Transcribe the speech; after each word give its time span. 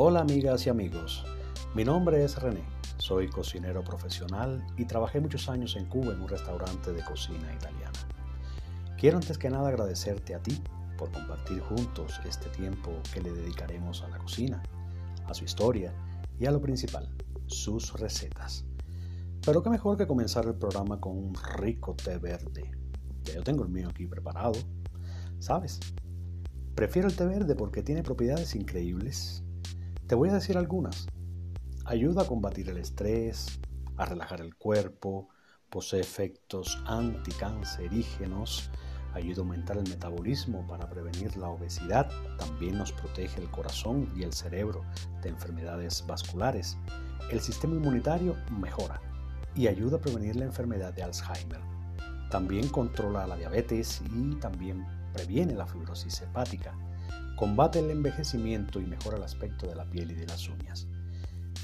Hola 0.00 0.20
amigas 0.20 0.64
y 0.64 0.70
amigos, 0.70 1.24
mi 1.74 1.84
nombre 1.84 2.22
es 2.22 2.40
René, 2.40 2.62
soy 2.98 3.28
cocinero 3.28 3.82
profesional 3.82 4.64
y 4.76 4.84
trabajé 4.84 5.20
muchos 5.20 5.48
años 5.48 5.74
en 5.74 5.86
Cuba 5.86 6.12
en 6.12 6.20
un 6.20 6.28
restaurante 6.28 6.92
de 6.92 7.02
cocina 7.02 7.52
italiana. 7.52 7.98
Quiero 8.96 9.16
antes 9.16 9.36
que 9.38 9.50
nada 9.50 9.70
agradecerte 9.70 10.36
a 10.36 10.38
ti 10.40 10.62
por 10.96 11.10
compartir 11.10 11.58
juntos 11.62 12.20
este 12.24 12.48
tiempo 12.50 12.92
que 13.12 13.20
le 13.20 13.32
dedicaremos 13.32 14.04
a 14.04 14.08
la 14.08 14.18
cocina, 14.18 14.62
a 15.26 15.34
su 15.34 15.44
historia 15.44 15.92
y 16.38 16.46
a 16.46 16.52
lo 16.52 16.60
principal, 16.60 17.12
sus 17.46 17.92
recetas. 17.94 18.64
Pero 19.44 19.64
qué 19.64 19.70
mejor 19.70 19.96
que 19.96 20.06
comenzar 20.06 20.44
el 20.44 20.54
programa 20.54 21.00
con 21.00 21.18
un 21.18 21.34
rico 21.56 21.96
té 21.96 22.18
verde. 22.18 22.70
Ya 23.24 23.34
yo 23.34 23.42
tengo 23.42 23.64
el 23.64 23.70
mío 23.70 23.88
aquí 23.88 24.06
preparado. 24.06 24.60
¿Sabes? 25.40 25.80
Prefiero 26.76 27.08
el 27.08 27.16
té 27.16 27.26
verde 27.26 27.56
porque 27.56 27.82
tiene 27.82 28.04
propiedades 28.04 28.54
increíbles. 28.54 29.42
Te 30.08 30.14
voy 30.14 30.30
a 30.30 30.32
decir 30.32 30.56
algunas. 30.56 31.06
Ayuda 31.84 32.22
a 32.22 32.26
combatir 32.26 32.70
el 32.70 32.78
estrés, 32.78 33.60
a 33.98 34.06
relajar 34.06 34.40
el 34.40 34.54
cuerpo, 34.54 35.28
posee 35.68 36.00
efectos 36.00 36.82
anticancerígenos, 36.86 38.70
ayuda 39.12 39.42
a 39.42 39.44
aumentar 39.44 39.76
el 39.76 39.86
metabolismo 39.86 40.66
para 40.66 40.88
prevenir 40.88 41.36
la 41.36 41.50
obesidad, 41.50 42.10
también 42.38 42.78
nos 42.78 42.90
protege 42.90 43.38
el 43.38 43.50
corazón 43.50 44.10
y 44.16 44.22
el 44.22 44.32
cerebro 44.32 44.82
de 45.20 45.28
enfermedades 45.28 46.02
vasculares. 46.06 46.78
El 47.30 47.40
sistema 47.40 47.74
inmunitario 47.74 48.34
mejora 48.50 49.02
y 49.54 49.66
ayuda 49.66 49.98
a 49.98 50.00
prevenir 50.00 50.36
la 50.36 50.46
enfermedad 50.46 50.94
de 50.94 51.02
Alzheimer. 51.02 51.60
También 52.30 52.68
controla 52.68 53.26
la 53.26 53.36
diabetes 53.36 54.00
y 54.10 54.36
también 54.36 54.86
previene 55.12 55.52
la 55.52 55.66
fibrosis 55.66 56.22
hepática. 56.22 56.74
Combate 57.38 57.78
el 57.78 57.92
envejecimiento 57.92 58.80
y 58.80 58.86
mejora 58.86 59.16
el 59.16 59.22
aspecto 59.22 59.68
de 59.68 59.76
la 59.76 59.84
piel 59.84 60.10
y 60.10 60.14
de 60.14 60.26
las 60.26 60.48
uñas. 60.48 60.88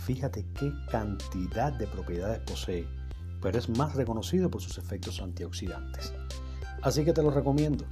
Fíjate 0.05 0.47
qué 0.55 0.73
cantidad 0.89 1.73
de 1.73 1.89
propiedades 1.89 2.39
posee, 2.49 2.87
pero 3.43 3.59
es 3.59 3.69
más 3.69 3.97
reconocido 3.97 4.49
por 4.49 4.63
sus 4.63 4.79
efectos 4.79 5.21
antioxidantes. 5.21 6.15
Así 6.81 7.05
que 7.05 7.13
te 7.13 7.25
lo 7.25 7.31
recomiendo. 7.31 7.87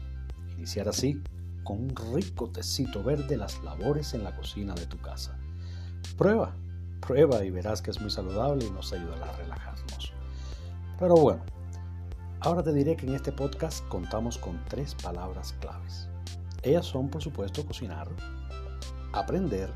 Iniciar 0.56 0.88
así 0.88 1.20
con 1.64 1.78
un 1.78 1.96
rico 2.14 2.50
tecito 2.50 3.02
verde 3.02 3.36
las 3.36 3.60
labores 3.64 4.14
en 4.14 4.22
la 4.22 4.36
cocina 4.36 4.74
de 4.74 4.86
tu 4.86 4.98
casa. 4.98 5.36
Prueba, 6.16 6.54
prueba 7.00 7.44
y 7.44 7.50
verás 7.50 7.82
que 7.82 7.90
es 7.90 8.00
muy 8.00 8.10
saludable 8.10 8.64
y 8.64 8.70
nos 8.70 8.92
ayudará 8.92 9.28
a 9.28 9.36
relajarnos. 9.38 10.12
Pero 11.00 11.16
bueno, 11.16 11.42
ahora 12.38 12.62
te 12.62 12.72
diré 12.72 12.94
que 12.94 13.06
en 13.06 13.16
este 13.16 13.32
podcast 13.32 13.84
contamos 13.88 14.38
con 14.38 14.64
tres 14.66 14.94
palabras 14.94 15.52
claves. 15.54 16.11
Ellas 16.62 16.86
son, 16.86 17.08
por 17.08 17.22
supuesto, 17.22 17.66
cocinar, 17.66 18.08
aprender 19.12 19.72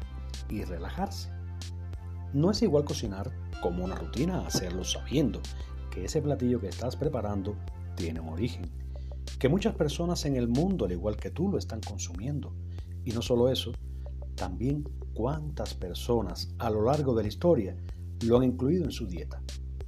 y 0.49 0.65
relajarse. 0.65 1.31
No 2.33 2.51
es 2.51 2.63
igual 2.63 2.85
cocinar 2.85 3.31
como 3.63 3.85
una 3.85 3.95
rutina 3.95 4.47
hacerlo 4.47 4.85
sabiendo 4.85 5.41
que 5.91 6.05
ese 6.05 6.23
platillo 6.23 6.61
que 6.61 6.69
estás 6.69 6.97
preparando 6.97 7.57
tiene 7.97 8.21
un 8.21 8.29
origen 8.29 8.71
que 9.39 9.49
muchas 9.49 9.75
personas 9.75 10.25
en 10.25 10.37
el 10.37 10.49
mundo, 10.49 10.87
al 10.87 10.93
igual 10.93 11.17
que 11.17 11.31
tú, 11.31 11.51
lo 11.51 11.59
están 11.59 11.81
consumiendo. 11.81 12.55
Y 13.05 13.13
no 13.13 13.21
solo 13.21 13.51
eso, 13.51 13.73
también 14.35 14.89
cuántas 15.15 15.75
personas 15.75 16.55
a 16.59 16.71
lo 16.71 16.85
largo 16.85 17.15
de 17.15 17.23
la 17.23 17.29
historia 17.29 17.77
lo 18.25 18.39
han 18.39 18.45
incluido 18.45 18.85
en 18.85 18.93
su 18.93 19.07
dieta. 19.07 19.43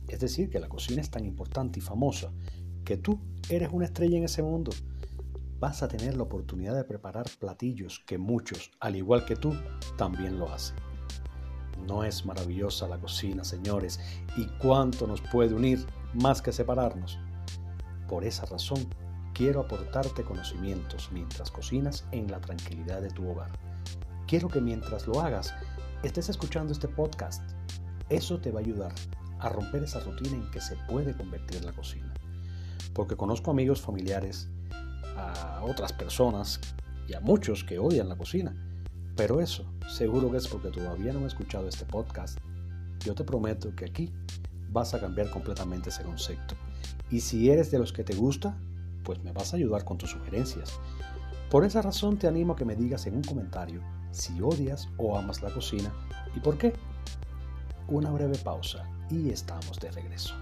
Es 0.06 0.20
decir, 0.20 0.50
que 0.50 0.60
la 0.60 0.68
cocina 0.68 1.00
es 1.00 1.10
tan 1.10 1.24
importante 1.24 1.78
y 1.78 1.82
famosa 1.82 2.30
que 2.84 2.96
tú 2.98 3.18
eres 3.48 3.70
una 3.72 3.86
estrella 3.86 4.18
en 4.18 4.24
ese 4.24 4.42
mundo. 4.42 4.70
Vas 5.60 5.82
a 5.82 5.88
tener 5.88 6.16
la 6.16 6.22
oportunidad 6.22 6.74
de 6.74 6.84
preparar 6.84 7.26
platillos 7.38 8.02
que 8.06 8.18
muchos, 8.18 8.70
al 8.80 8.96
igual 8.96 9.24
que 9.24 9.36
tú, 9.36 9.54
también 9.96 10.38
lo 10.38 10.52
hacen. 10.52 10.76
No 11.86 12.04
es 12.04 12.24
maravillosa 12.24 12.86
la 12.88 12.98
cocina, 12.98 13.44
señores, 13.44 14.00
y 14.36 14.46
cuánto 14.58 15.06
nos 15.06 15.20
puede 15.20 15.54
unir 15.54 15.86
más 16.14 16.42
que 16.42 16.52
separarnos. 16.52 17.18
Por 18.08 18.24
esa 18.24 18.46
razón, 18.46 18.88
Quiero 19.38 19.60
aportarte 19.60 20.24
conocimientos 20.24 21.10
mientras 21.12 21.52
cocinas 21.52 22.04
en 22.10 22.28
la 22.28 22.40
tranquilidad 22.40 23.00
de 23.00 23.10
tu 23.10 23.30
hogar. 23.30 23.52
Quiero 24.26 24.48
que 24.48 24.60
mientras 24.60 25.06
lo 25.06 25.20
hagas 25.20 25.54
estés 26.02 26.28
escuchando 26.28 26.72
este 26.72 26.88
podcast. 26.88 27.48
Eso 28.08 28.40
te 28.40 28.50
va 28.50 28.58
a 28.58 28.64
ayudar 28.64 28.92
a 29.38 29.48
romper 29.48 29.84
esa 29.84 30.00
rutina 30.00 30.34
en 30.34 30.50
que 30.50 30.60
se 30.60 30.74
puede 30.88 31.16
convertir 31.16 31.64
la 31.64 31.72
cocina. 31.72 32.12
Porque 32.92 33.16
conozco 33.16 33.52
amigos 33.52 33.80
familiares, 33.80 34.48
a 35.18 35.62
otras 35.64 35.92
personas 35.92 36.60
y 37.08 37.14
a 37.14 37.20
muchos 37.20 37.64
que 37.64 37.78
odian 37.78 38.08
la 38.08 38.16
cocina. 38.16 38.54
Pero 39.16 39.40
eso 39.40 39.64
seguro 39.88 40.30
que 40.30 40.36
es 40.36 40.46
porque 40.46 40.70
todavía 40.70 41.12
no 41.12 41.20
he 41.20 41.26
escuchado 41.26 41.68
este 41.68 41.84
podcast. 41.84 42.38
Yo 43.00 43.14
te 43.14 43.24
prometo 43.24 43.74
que 43.74 43.86
aquí 43.86 44.12
vas 44.70 44.94
a 44.94 45.00
cambiar 45.00 45.30
completamente 45.30 45.88
ese 45.88 46.02
concepto. 46.02 46.54
Y 47.10 47.20
si 47.20 47.50
eres 47.50 47.70
de 47.70 47.78
los 47.78 47.92
que 47.92 48.04
te 48.04 48.14
gusta, 48.14 48.58
pues 49.02 49.22
me 49.24 49.32
vas 49.32 49.52
a 49.52 49.56
ayudar 49.56 49.84
con 49.84 49.98
tus 49.98 50.10
sugerencias. 50.10 50.78
Por 51.50 51.64
esa 51.64 51.80
razón 51.80 52.18
te 52.18 52.28
animo 52.28 52.52
a 52.52 52.56
que 52.56 52.66
me 52.66 52.76
digas 52.76 53.06
en 53.06 53.16
un 53.16 53.22
comentario 53.22 53.82
si 54.10 54.40
odias 54.42 54.88
o 54.98 55.16
amas 55.16 55.42
la 55.42 55.50
cocina 55.50 55.92
y 56.36 56.40
por 56.40 56.58
qué. 56.58 56.74
Una 57.88 58.10
breve 58.10 58.36
pausa 58.36 58.84
y 59.10 59.30
estamos 59.30 59.80
de 59.80 59.90
regreso. 59.90 60.34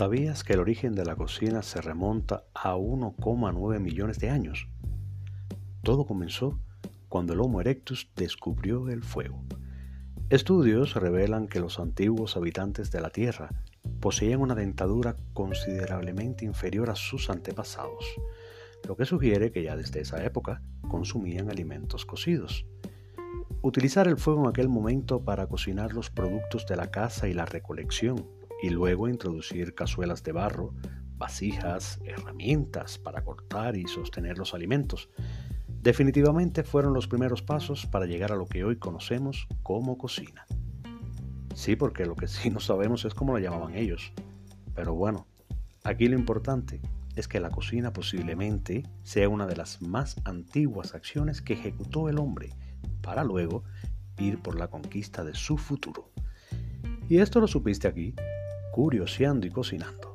¿Sabías 0.00 0.44
que 0.44 0.54
el 0.54 0.60
origen 0.60 0.94
de 0.94 1.04
la 1.04 1.14
cocina 1.14 1.60
se 1.60 1.82
remonta 1.82 2.44
a 2.54 2.74
1,9 2.74 3.80
millones 3.80 4.18
de 4.18 4.30
años? 4.30 4.66
Todo 5.82 6.06
comenzó 6.06 6.58
cuando 7.10 7.34
el 7.34 7.40
Homo 7.42 7.60
erectus 7.60 8.10
descubrió 8.16 8.88
el 8.88 9.02
fuego. 9.02 9.44
Estudios 10.30 10.94
revelan 10.94 11.48
que 11.48 11.60
los 11.60 11.78
antiguos 11.78 12.38
habitantes 12.38 12.90
de 12.90 13.02
la 13.02 13.10
Tierra 13.10 13.50
poseían 14.00 14.40
una 14.40 14.54
dentadura 14.54 15.16
considerablemente 15.34 16.46
inferior 16.46 16.88
a 16.88 16.96
sus 16.96 17.28
antepasados, 17.28 18.06
lo 18.88 18.96
que 18.96 19.04
sugiere 19.04 19.52
que 19.52 19.64
ya 19.64 19.76
desde 19.76 20.00
esa 20.00 20.24
época 20.24 20.62
consumían 20.88 21.50
alimentos 21.50 22.06
cocidos. 22.06 22.64
Utilizar 23.60 24.08
el 24.08 24.16
fuego 24.16 24.44
en 24.44 24.48
aquel 24.48 24.70
momento 24.70 25.22
para 25.26 25.46
cocinar 25.46 25.92
los 25.92 26.08
productos 26.08 26.64
de 26.66 26.76
la 26.76 26.90
casa 26.90 27.28
y 27.28 27.34
la 27.34 27.44
recolección, 27.44 28.39
y 28.62 28.70
luego 28.70 29.08
introducir 29.08 29.74
cazuelas 29.74 30.22
de 30.22 30.32
barro, 30.32 30.74
vasijas, 31.16 32.00
herramientas 32.04 32.98
para 32.98 33.22
cortar 33.22 33.76
y 33.76 33.86
sostener 33.86 34.38
los 34.38 34.54
alimentos, 34.54 35.10
definitivamente 35.82 36.62
fueron 36.64 36.94
los 36.94 37.06
primeros 37.08 37.42
pasos 37.42 37.86
para 37.86 38.06
llegar 38.06 38.32
a 38.32 38.36
lo 38.36 38.46
que 38.46 38.64
hoy 38.64 38.76
conocemos 38.76 39.46
como 39.62 39.98
cocina. 39.98 40.46
Sí, 41.54 41.76
porque 41.76 42.06
lo 42.06 42.16
que 42.16 42.28
sí 42.28 42.50
no 42.50 42.60
sabemos 42.60 43.04
es 43.04 43.14
cómo 43.14 43.32
lo 43.32 43.38
llamaban 43.38 43.74
ellos. 43.74 44.12
Pero 44.74 44.94
bueno, 44.94 45.26
aquí 45.84 46.08
lo 46.08 46.16
importante 46.16 46.80
es 47.16 47.28
que 47.28 47.40
la 47.40 47.50
cocina 47.50 47.92
posiblemente 47.92 48.84
sea 49.02 49.28
una 49.28 49.46
de 49.46 49.56
las 49.56 49.82
más 49.82 50.16
antiguas 50.24 50.94
acciones 50.94 51.42
que 51.42 51.54
ejecutó 51.54 52.08
el 52.08 52.18
hombre 52.18 52.50
para 53.02 53.24
luego 53.24 53.64
ir 54.18 54.40
por 54.40 54.58
la 54.58 54.68
conquista 54.68 55.24
de 55.24 55.34
su 55.34 55.58
futuro. 55.58 56.10
Y 57.08 57.18
esto 57.18 57.40
lo 57.40 57.48
supiste 57.48 57.88
aquí, 57.88 58.14
curioseando 58.72 59.46
y 59.46 59.50
cocinando. 59.50 60.14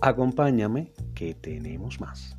Acompáñame 0.00 0.92
que 1.14 1.34
tenemos 1.34 2.00
más. 2.00 2.36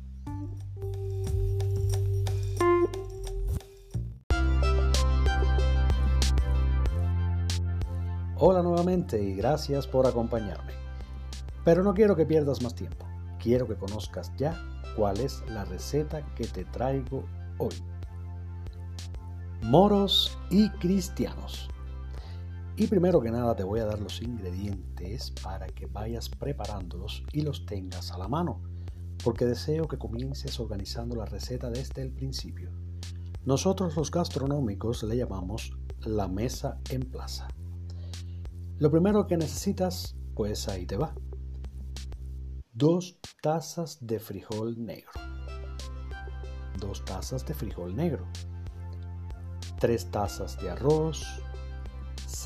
Hola 8.38 8.62
nuevamente 8.62 9.22
y 9.22 9.34
gracias 9.34 9.86
por 9.86 10.06
acompañarme. 10.06 10.72
Pero 11.64 11.82
no 11.82 11.94
quiero 11.94 12.14
que 12.14 12.26
pierdas 12.26 12.62
más 12.62 12.74
tiempo. 12.74 13.06
Quiero 13.42 13.66
que 13.66 13.76
conozcas 13.76 14.30
ya 14.36 14.60
cuál 14.94 15.18
es 15.20 15.42
la 15.48 15.64
receta 15.64 16.22
que 16.34 16.46
te 16.46 16.64
traigo 16.66 17.24
hoy. 17.58 17.74
Moros 19.62 20.38
y 20.50 20.68
cristianos. 20.70 21.68
Y 22.78 22.88
primero 22.88 23.22
que 23.22 23.30
nada 23.30 23.56
te 23.56 23.64
voy 23.64 23.80
a 23.80 23.86
dar 23.86 23.98
los 24.00 24.20
ingredientes 24.20 25.32
para 25.42 25.66
que 25.66 25.86
vayas 25.86 26.28
preparándolos 26.28 27.24
y 27.32 27.40
los 27.40 27.64
tengas 27.64 28.12
a 28.12 28.18
la 28.18 28.28
mano, 28.28 28.60
porque 29.24 29.46
deseo 29.46 29.88
que 29.88 29.96
comiences 29.96 30.60
organizando 30.60 31.16
la 31.16 31.24
receta 31.24 31.70
desde 31.70 32.02
el 32.02 32.12
principio. 32.12 32.70
Nosotros 33.46 33.96
los 33.96 34.10
gastronómicos 34.10 35.02
le 35.04 35.16
llamamos 35.16 35.72
la 36.00 36.28
mesa 36.28 36.78
en 36.90 37.00
plaza. 37.00 37.48
Lo 38.78 38.90
primero 38.90 39.26
que 39.26 39.38
necesitas, 39.38 40.14
pues 40.34 40.68
ahí 40.68 40.84
te 40.84 40.98
va. 40.98 41.14
Dos 42.74 43.18
tazas 43.40 44.06
de 44.06 44.20
frijol 44.20 44.84
negro. 44.84 45.12
Dos 46.78 47.02
tazas 47.06 47.46
de 47.46 47.54
frijol 47.54 47.96
negro. 47.96 48.26
Tres 49.80 50.10
tazas 50.10 50.60
de 50.60 50.68
arroz. 50.68 51.24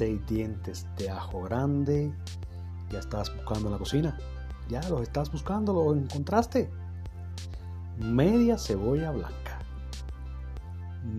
6 0.00 0.26
dientes 0.26 0.86
de 0.96 1.10
ajo 1.10 1.42
grande. 1.42 2.10
Ya 2.88 3.00
estás 3.00 3.30
buscando 3.36 3.66
en 3.66 3.72
la 3.72 3.78
cocina. 3.78 4.16
Ya 4.66 4.80
los 4.88 5.02
estás 5.02 5.30
buscando, 5.30 5.74
lo 5.74 5.94
encontraste. 5.94 6.70
Media 7.98 8.56
cebolla 8.56 9.10
blanca. 9.10 9.58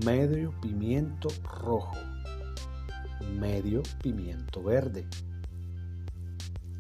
Medio 0.04 0.52
pimiento 0.62 1.30
rojo. 1.44 1.94
Medio 3.40 3.84
pimiento 4.02 4.64
verde. 4.64 5.08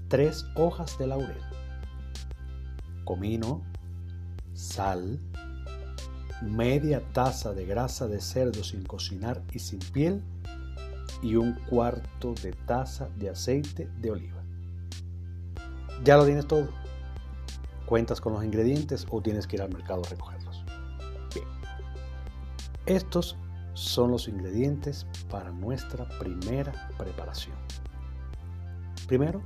Tres 0.07 0.43
hojas 0.55 0.97
de 0.97 1.05
laurel. 1.05 1.37
Comino. 3.05 3.61
Sal 4.55 5.19
media 6.41 7.03
taza 7.13 7.53
de 7.53 7.67
grasa 7.67 8.07
de 8.07 8.19
cerdo 8.19 8.63
sin 8.63 8.83
cocinar 8.83 9.43
y 9.53 9.59
sin 9.59 9.77
piel 9.77 10.23
y 11.21 11.35
un 11.35 11.53
cuarto 11.69 12.33
de 12.41 12.51
taza 12.51 13.09
de 13.17 13.29
aceite 13.29 13.89
de 13.99 14.11
oliva. 14.11 14.43
Ya 16.03 16.17
lo 16.17 16.25
tienes 16.25 16.47
todo. 16.47 16.69
¿Cuentas 17.85 18.21
con 18.21 18.33
los 18.33 18.43
ingredientes 18.43 19.05
o 19.09 19.21
tienes 19.21 19.45
que 19.45 19.57
ir 19.57 19.61
al 19.61 19.69
mercado 19.69 20.01
a 20.05 20.09
recogerlos? 20.09 20.63
Bien. 21.33 21.47
Estos 22.85 23.37
son 23.73 24.11
los 24.11 24.27
ingredientes 24.27 25.05
para 25.29 25.51
nuestra 25.51 26.07
primera 26.19 26.89
preparación. 26.97 27.55
Primero, 29.07 29.41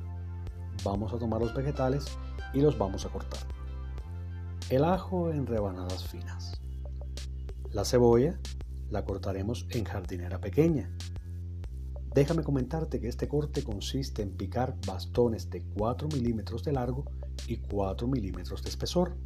vamos 0.84 1.12
a 1.14 1.18
tomar 1.18 1.42
los 1.42 1.54
vegetales 1.54 2.06
y 2.54 2.62
los 2.62 2.78
vamos 2.78 3.06
a 3.06 3.10
cortar. 3.10 3.40
El 4.70 4.84
ajo 4.84 5.30
en 5.32 5.46
rebanadas 5.46 6.08
finas. 6.08 6.60
La 7.72 7.84
cebolla 7.84 8.40
la 8.90 9.04
cortaremos 9.04 9.66
en 9.72 9.84
jardinera 9.84 10.40
pequeña. 10.40 10.90
Déjame 12.16 12.44
comentarte 12.44 13.02
que 13.02 13.10
este 13.10 13.28
corte 13.28 13.62
consiste 13.62 14.22
en 14.22 14.38
picar 14.38 14.78
bastones 14.88 15.50
de 15.50 15.64
4 15.78 16.08
milímetros 16.08 16.64
de 16.64 16.72
largo 16.72 17.04
y 17.46 17.58
4 17.58 18.08
milímetros 18.08 18.64
de 18.64 18.70
espesor. 18.70 19.18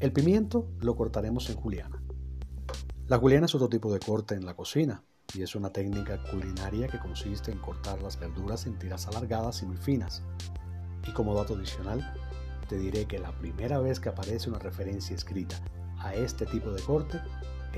El 0.00 0.10
pimiento 0.14 0.70
lo 0.80 0.96
cortaremos 0.96 1.50
en 1.50 1.56
juliana. 1.56 2.02
La 3.08 3.18
juliana 3.18 3.44
es 3.44 3.54
otro 3.54 3.68
tipo 3.68 3.92
de 3.92 3.98
corte 3.98 4.36
en 4.36 4.46
la 4.46 4.56
cocina 4.56 5.04
y 5.34 5.42
es 5.42 5.54
una 5.54 5.70
técnica 5.70 6.18
culinaria 6.30 6.88
que 6.88 6.98
consiste 6.98 7.52
en 7.52 7.58
cortar 7.58 8.00
las 8.00 8.18
verduras 8.18 8.64
en 8.64 8.78
tiras 8.78 9.06
alargadas 9.06 9.62
y 9.62 9.66
muy 9.66 9.76
finas. 9.76 10.22
Y 11.06 11.12
como 11.12 11.34
dato 11.34 11.56
adicional, 11.56 12.10
te 12.70 12.78
diré 12.78 13.04
que 13.04 13.18
la 13.18 13.36
primera 13.36 13.80
vez 13.80 14.00
que 14.00 14.08
aparece 14.08 14.48
una 14.48 14.60
referencia 14.60 15.14
escrita 15.14 15.56
a 15.98 16.14
este 16.14 16.46
tipo 16.46 16.70
de 16.70 16.80
corte 16.80 17.20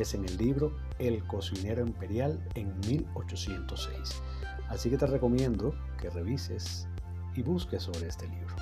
es 0.02 0.14
en 0.14 0.24
el 0.24 0.36
libro 0.36 0.76
El 0.98 1.24
cocinero 1.26 1.82
imperial 1.86 2.42
en 2.54 2.78
1806. 2.80 4.22
Así 4.68 4.90
que 4.90 4.98
te 4.98 5.06
recomiendo 5.06 5.74
que 5.98 6.10
revises 6.10 6.88
y 7.34 7.42
busques 7.42 7.82
sobre 7.82 8.08
este 8.08 8.26
libro. 8.28 8.54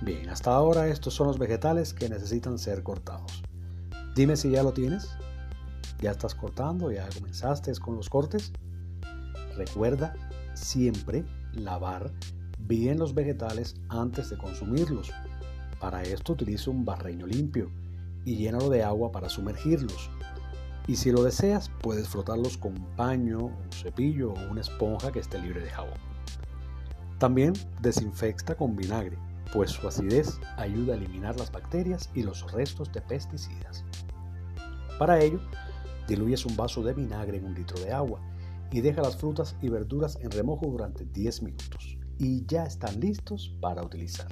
Bien, 0.00 0.28
hasta 0.28 0.54
ahora 0.54 0.88
estos 0.88 1.14
son 1.14 1.26
los 1.26 1.38
vegetales 1.38 1.92
que 1.92 2.08
necesitan 2.08 2.58
ser 2.58 2.82
cortados. 2.82 3.42
Dime 4.14 4.36
si 4.36 4.50
ya 4.50 4.62
lo 4.62 4.72
tienes. 4.72 5.10
¿Ya 6.00 6.12
estás 6.12 6.34
cortando? 6.34 6.92
¿Ya 6.92 7.08
comenzaste 7.08 7.72
con 7.80 7.96
los 7.96 8.08
cortes? 8.08 8.52
Recuerda 9.56 10.14
siempre 10.54 11.24
lavar 11.52 12.12
bien 12.58 12.98
los 12.98 13.14
vegetales 13.14 13.74
antes 13.88 14.30
de 14.30 14.38
consumirlos. 14.38 15.10
Para 15.80 16.02
esto 16.02 16.32
utilizo 16.32 16.70
un 16.70 16.84
barreño 16.84 17.26
limpio 17.26 17.70
y 18.28 18.36
llénalo 18.36 18.68
de 18.68 18.82
agua 18.82 19.10
para 19.10 19.30
sumergirlos. 19.30 20.10
Y 20.86 20.96
si 20.96 21.10
lo 21.10 21.22
deseas, 21.22 21.70
puedes 21.80 22.08
frotarlos 22.08 22.58
con 22.58 22.72
un 22.72 22.86
paño, 22.94 23.38
un 23.38 23.72
cepillo 23.72 24.34
o 24.34 24.50
una 24.50 24.60
esponja 24.60 25.10
que 25.10 25.20
esté 25.20 25.38
libre 25.38 25.62
de 25.62 25.70
jabón. 25.70 25.98
También 27.18 27.54
desinfecta 27.80 28.54
con 28.54 28.76
vinagre, 28.76 29.16
pues 29.54 29.70
su 29.70 29.88
acidez 29.88 30.38
ayuda 30.58 30.92
a 30.92 30.96
eliminar 30.98 31.38
las 31.38 31.50
bacterias 31.50 32.10
y 32.14 32.22
los 32.22 32.52
restos 32.52 32.92
de 32.92 33.00
pesticidas. 33.00 33.82
Para 34.98 35.20
ello, 35.20 35.40
diluyes 36.06 36.44
un 36.44 36.54
vaso 36.54 36.82
de 36.82 36.92
vinagre 36.92 37.38
en 37.38 37.46
un 37.46 37.54
litro 37.54 37.80
de 37.80 37.92
agua 37.92 38.20
y 38.70 38.82
deja 38.82 39.00
las 39.00 39.16
frutas 39.16 39.56
y 39.62 39.70
verduras 39.70 40.18
en 40.20 40.30
remojo 40.30 40.66
durante 40.66 41.06
10 41.06 41.44
minutos 41.44 41.96
y 42.18 42.44
ya 42.44 42.64
están 42.64 43.00
listos 43.00 43.56
para 43.62 43.82
utilizar. 43.82 44.28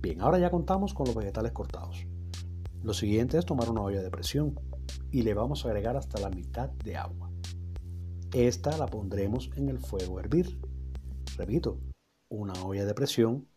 Bien, 0.00 0.22
ahora 0.22 0.38
ya 0.38 0.50
contamos 0.50 0.94
con 0.94 1.06
los 1.06 1.14
vegetales 1.14 1.52
cortados. 1.52 2.06
Lo 2.84 2.92
siguiente 2.92 3.38
es 3.38 3.46
tomar 3.46 3.70
una 3.70 3.80
olla 3.80 4.02
de 4.02 4.10
presión 4.10 4.60
y 5.10 5.22
le 5.22 5.32
vamos 5.32 5.64
a 5.64 5.68
agregar 5.68 5.96
hasta 5.96 6.20
la 6.20 6.28
mitad 6.28 6.68
de 6.68 6.98
agua. 6.98 7.30
Esta 8.34 8.76
la 8.76 8.86
pondremos 8.86 9.50
en 9.56 9.70
el 9.70 9.78
fuego 9.78 10.18
a 10.18 10.20
hervir. 10.20 10.60
Repito, 11.38 11.80
una 12.28 12.52
olla 12.62 12.84
de 12.84 12.92
presión, 12.92 13.48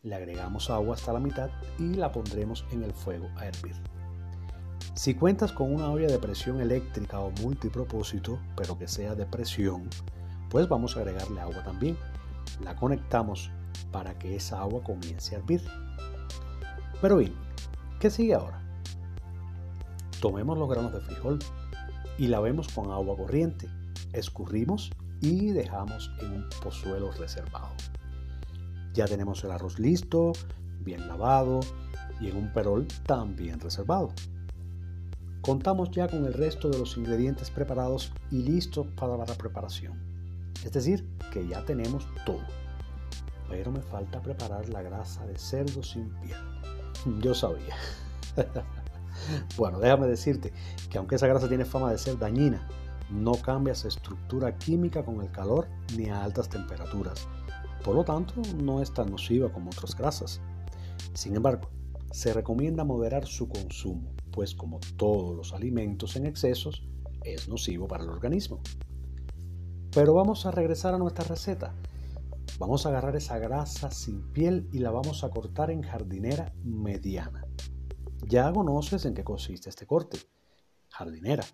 le 0.00 0.14
agregamos 0.14 0.70
agua 0.70 0.94
hasta 0.94 1.12
la 1.12 1.20
mitad 1.20 1.50
y 1.78 1.92
la 1.92 2.12
pondremos 2.12 2.64
en 2.72 2.82
el 2.82 2.94
fuego 2.94 3.28
a 3.36 3.44
hervir. 3.46 3.74
Si 4.94 5.12
cuentas 5.12 5.52
con 5.52 5.70
una 5.70 5.90
olla 5.90 6.06
de 6.06 6.18
presión 6.18 6.58
eléctrica 6.62 7.20
o 7.20 7.30
multipropósito, 7.42 8.40
pero 8.56 8.78
que 8.78 8.88
sea 8.88 9.14
de 9.14 9.26
presión, 9.26 9.90
pues 10.48 10.66
vamos 10.66 10.96
a 10.96 11.00
agregarle 11.00 11.42
agua 11.42 11.62
también. 11.62 11.98
La 12.64 12.74
conectamos 12.74 13.50
para 13.90 14.18
que 14.18 14.34
esa 14.34 14.62
agua 14.62 14.82
comience 14.82 15.34
a 15.34 15.40
hervir. 15.40 15.60
Pero 17.02 17.18
bien, 17.18 17.34
¿qué 18.02 18.10
sigue 18.10 18.34
ahora? 18.34 18.60
Tomemos 20.20 20.58
los 20.58 20.68
granos 20.68 20.92
de 20.92 21.00
frijol 21.02 21.38
y 22.18 22.26
lavemos 22.26 22.66
con 22.66 22.90
agua 22.90 23.16
corriente, 23.16 23.68
escurrimos 24.12 24.90
y 25.20 25.52
dejamos 25.52 26.10
en 26.20 26.32
un 26.32 26.48
pozuelo 26.64 27.12
reservado. 27.12 27.72
Ya 28.92 29.06
tenemos 29.06 29.44
el 29.44 29.52
arroz 29.52 29.78
listo, 29.78 30.32
bien 30.80 31.06
lavado 31.06 31.60
y 32.20 32.28
en 32.28 32.38
un 32.38 32.52
perol 32.52 32.88
también 33.06 33.60
reservado. 33.60 34.12
Contamos 35.40 35.92
ya 35.92 36.08
con 36.08 36.24
el 36.24 36.34
resto 36.34 36.70
de 36.70 36.80
los 36.80 36.96
ingredientes 36.96 37.52
preparados 37.52 38.12
y 38.32 38.42
listos 38.42 38.88
para 38.96 39.16
la 39.16 39.26
preparación. 39.26 39.96
Es 40.64 40.72
decir, 40.72 41.06
que 41.32 41.46
ya 41.46 41.64
tenemos 41.64 42.08
todo. 42.26 42.42
Pero 43.48 43.70
me 43.70 43.80
falta 43.80 44.20
preparar 44.20 44.68
la 44.70 44.82
grasa 44.82 45.24
de 45.24 45.38
cerdo 45.38 45.84
sin 45.84 46.08
piel. 46.20 46.71
Yo 47.20 47.34
sabía. 47.34 47.76
Bueno, 49.56 49.78
déjame 49.78 50.08
decirte 50.08 50.52
que 50.90 50.98
aunque 50.98 51.14
esa 51.14 51.28
grasa 51.28 51.46
tiene 51.46 51.64
fama 51.64 51.92
de 51.92 51.98
ser 51.98 52.18
dañina, 52.18 52.66
no 53.10 53.34
cambia 53.34 53.74
su 53.74 53.86
estructura 53.86 54.56
química 54.58 55.04
con 55.04 55.20
el 55.20 55.30
calor 55.30 55.68
ni 55.96 56.08
a 56.08 56.24
altas 56.24 56.48
temperaturas. 56.48 57.28
Por 57.84 57.94
lo 57.94 58.04
tanto, 58.04 58.34
no 58.56 58.82
es 58.82 58.92
tan 58.92 59.10
nociva 59.10 59.52
como 59.52 59.70
otras 59.70 59.96
grasas. 59.96 60.40
Sin 61.14 61.36
embargo, 61.36 61.68
se 62.10 62.32
recomienda 62.32 62.84
moderar 62.84 63.26
su 63.26 63.48
consumo, 63.48 64.10
pues 64.32 64.54
como 64.54 64.80
todos 64.96 65.36
los 65.36 65.52
alimentos 65.52 66.16
en 66.16 66.26
excesos, 66.26 66.82
es 67.24 67.48
nocivo 67.48 67.86
para 67.86 68.04
el 68.04 68.10
organismo. 68.10 68.60
Pero 69.92 70.14
vamos 70.14 70.46
a 70.46 70.50
regresar 70.50 70.94
a 70.94 70.98
nuestra 70.98 71.24
receta. 71.24 71.74
Vamos 72.58 72.86
a 72.86 72.90
agarrar 72.90 73.16
esa 73.16 73.38
grasa 73.38 73.90
sin 73.90 74.32
piel 74.32 74.68
y 74.72 74.78
la 74.78 74.90
vamos 74.90 75.24
a 75.24 75.30
cortar 75.30 75.70
en 75.70 75.82
jardinera 75.82 76.52
mediana. 76.62 77.46
Ya 78.26 78.52
conoces 78.52 79.04
en 79.04 79.14
qué 79.14 79.24
consiste 79.24 79.68
este 79.68 79.86
corte. 79.86 80.18
Jardinera. 80.90 81.44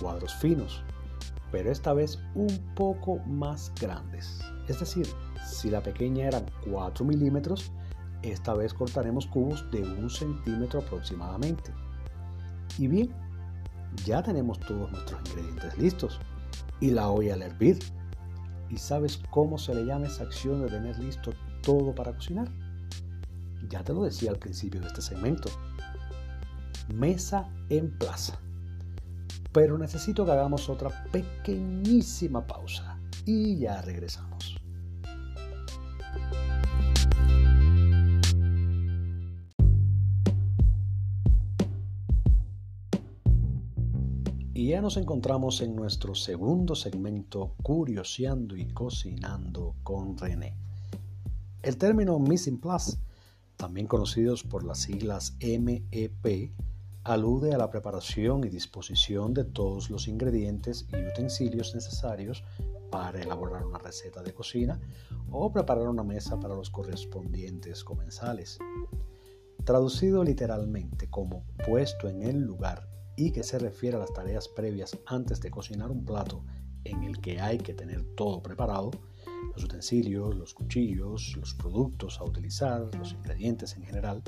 Cuadros 0.00 0.34
finos, 0.34 0.82
pero 1.52 1.70
esta 1.70 1.92
vez 1.92 2.18
un 2.34 2.74
poco 2.74 3.18
más 3.26 3.72
grandes. 3.80 4.40
Es 4.68 4.80
decir, 4.80 5.06
si 5.46 5.70
la 5.70 5.82
pequeña 5.82 6.26
eran 6.26 6.44
4 6.70 7.04
milímetros, 7.04 7.72
esta 8.22 8.54
vez 8.54 8.74
cortaremos 8.74 9.26
cubos 9.26 9.70
de 9.70 9.82
un 9.82 10.10
centímetro 10.10 10.80
aproximadamente. 10.80 11.72
Y 12.78 12.88
bien, 12.88 13.14
ya 14.04 14.22
tenemos 14.22 14.58
todos 14.60 14.90
nuestros 14.90 15.20
ingredientes 15.28 15.78
listos 15.78 16.20
y 16.80 16.90
la 16.90 17.08
olla 17.08 17.34
al 17.34 17.42
hervir. 17.42 17.78
¿Y 18.70 18.78
sabes 18.78 19.20
cómo 19.30 19.58
se 19.58 19.74
le 19.74 19.84
llama 19.84 20.06
esa 20.06 20.24
acción 20.24 20.62
de 20.62 20.68
tener 20.68 20.98
listo 20.98 21.32
todo 21.62 21.94
para 21.94 22.12
cocinar? 22.14 22.48
Ya 23.68 23.82
te 23.82 23.92
lo 23.92 24.04
decía 24.04 24.30
al 24.30 24.38
principio 24.38 24.80
de 24.80 24.88
este 24.88 25.02
segmento. 25.02 25.48
Mesa 26.94 27.48
en 27.68 27.96
plaza. 27.98 28.38
Pero 29.52 29.78
necesito 29.78 30.24
que 30.24 30.32
hagamos 30.32 30.68
otra 30.68 30.90
pequeñísima 31.10 32.46
pausa 32.46 32.98
y 33.24 33.56
ya 33.58 33.80
regresamos. 33.82 34.56
Ya 44.66 44.82
nos 44.82 44.96
encontramos 44.96 45.60
en 45.60 45.76
nuestro 45.76 46.16
segundo 46.16 46.74
segmento 46.74 47.54
Curioseando 47.62 48.56
y 48.56 48.66
Cocinando 48.66 49.76
con 49.84 50.18
René. 50.18 50.56
El 51.62 51.76
término 51.76 52.16
en 52.16 52.58
Place 52.58 52.98
también 53.56 53.86
conocidos 53.86 54.42
por 54.42 54.64
las 54.64 54.78
siglas 54.78 55.36
MEP, 55.40 56.52
alude 57.04 57.54
a 57.54 57.58
la 57.58 57.70
preparación 57.70 58.42
y 58.42 58.48
disposición 58.48 59.34
de 59.34 59.44
todos 59.44 59.88
los 59.88 60.08
ingredientes 60.08 60.88
y 60.92 60.96
utensilios 60.96 61.72
necesarios 61.72 62.42
para 62.90 63.22
elaborar 63.22 63.64
una 63.64 63.78
receta 63.78 64.20
de 64.20 64.34
cocina 64.34 64.80
o 65.30 65.52
preparar 65.52 65.86
una 65.88 66.02
mesa 66.02 66.40
para 66.40 66.56
los 66.56 66.70
correspondientes 66.70 67.84
comensales. 67.84 68.58
Traducido 69.62 70.24
literalmente 70.24 71.08
como 71.08 71.44
puesto 71.64 72.08
en 72.08 72.22
el 72.22 72.40
lugar 72.40 72.85
y 73.16 73.32
que 73.32 73.42
se 73.42 73.58
refiere 73.58 73.96
a 73.96 74.00
las 74.00 74.12
tareas 74.12 74.48
previas 74.48 74.98
antes 75.06 75.40
de 75.40 75.50
cocinar 75.50 75.90
un 75.90 76.04
plato 76.04 76.44
en 76.84 77.02
el 77.02 77.20
que 77.20 77.40
hay 77.40 77.58
que 77.58 77.74
tener 77.74 78.04
todo 78.14 78.42
preparado, 78.42 78.90
los 79.54 79.64
utensilios, 79.64 80.36
los 80.36 80.54
cuchillos, 80.54 81.36
los 81.36 81.54
productos 81.54 82.20
a 82.20 82.24
utilizar, 82.24 82.94
los 82.94 83.12
ingredientes 83.12 83.76
en 83.76 83.84
general, 83.84 84.22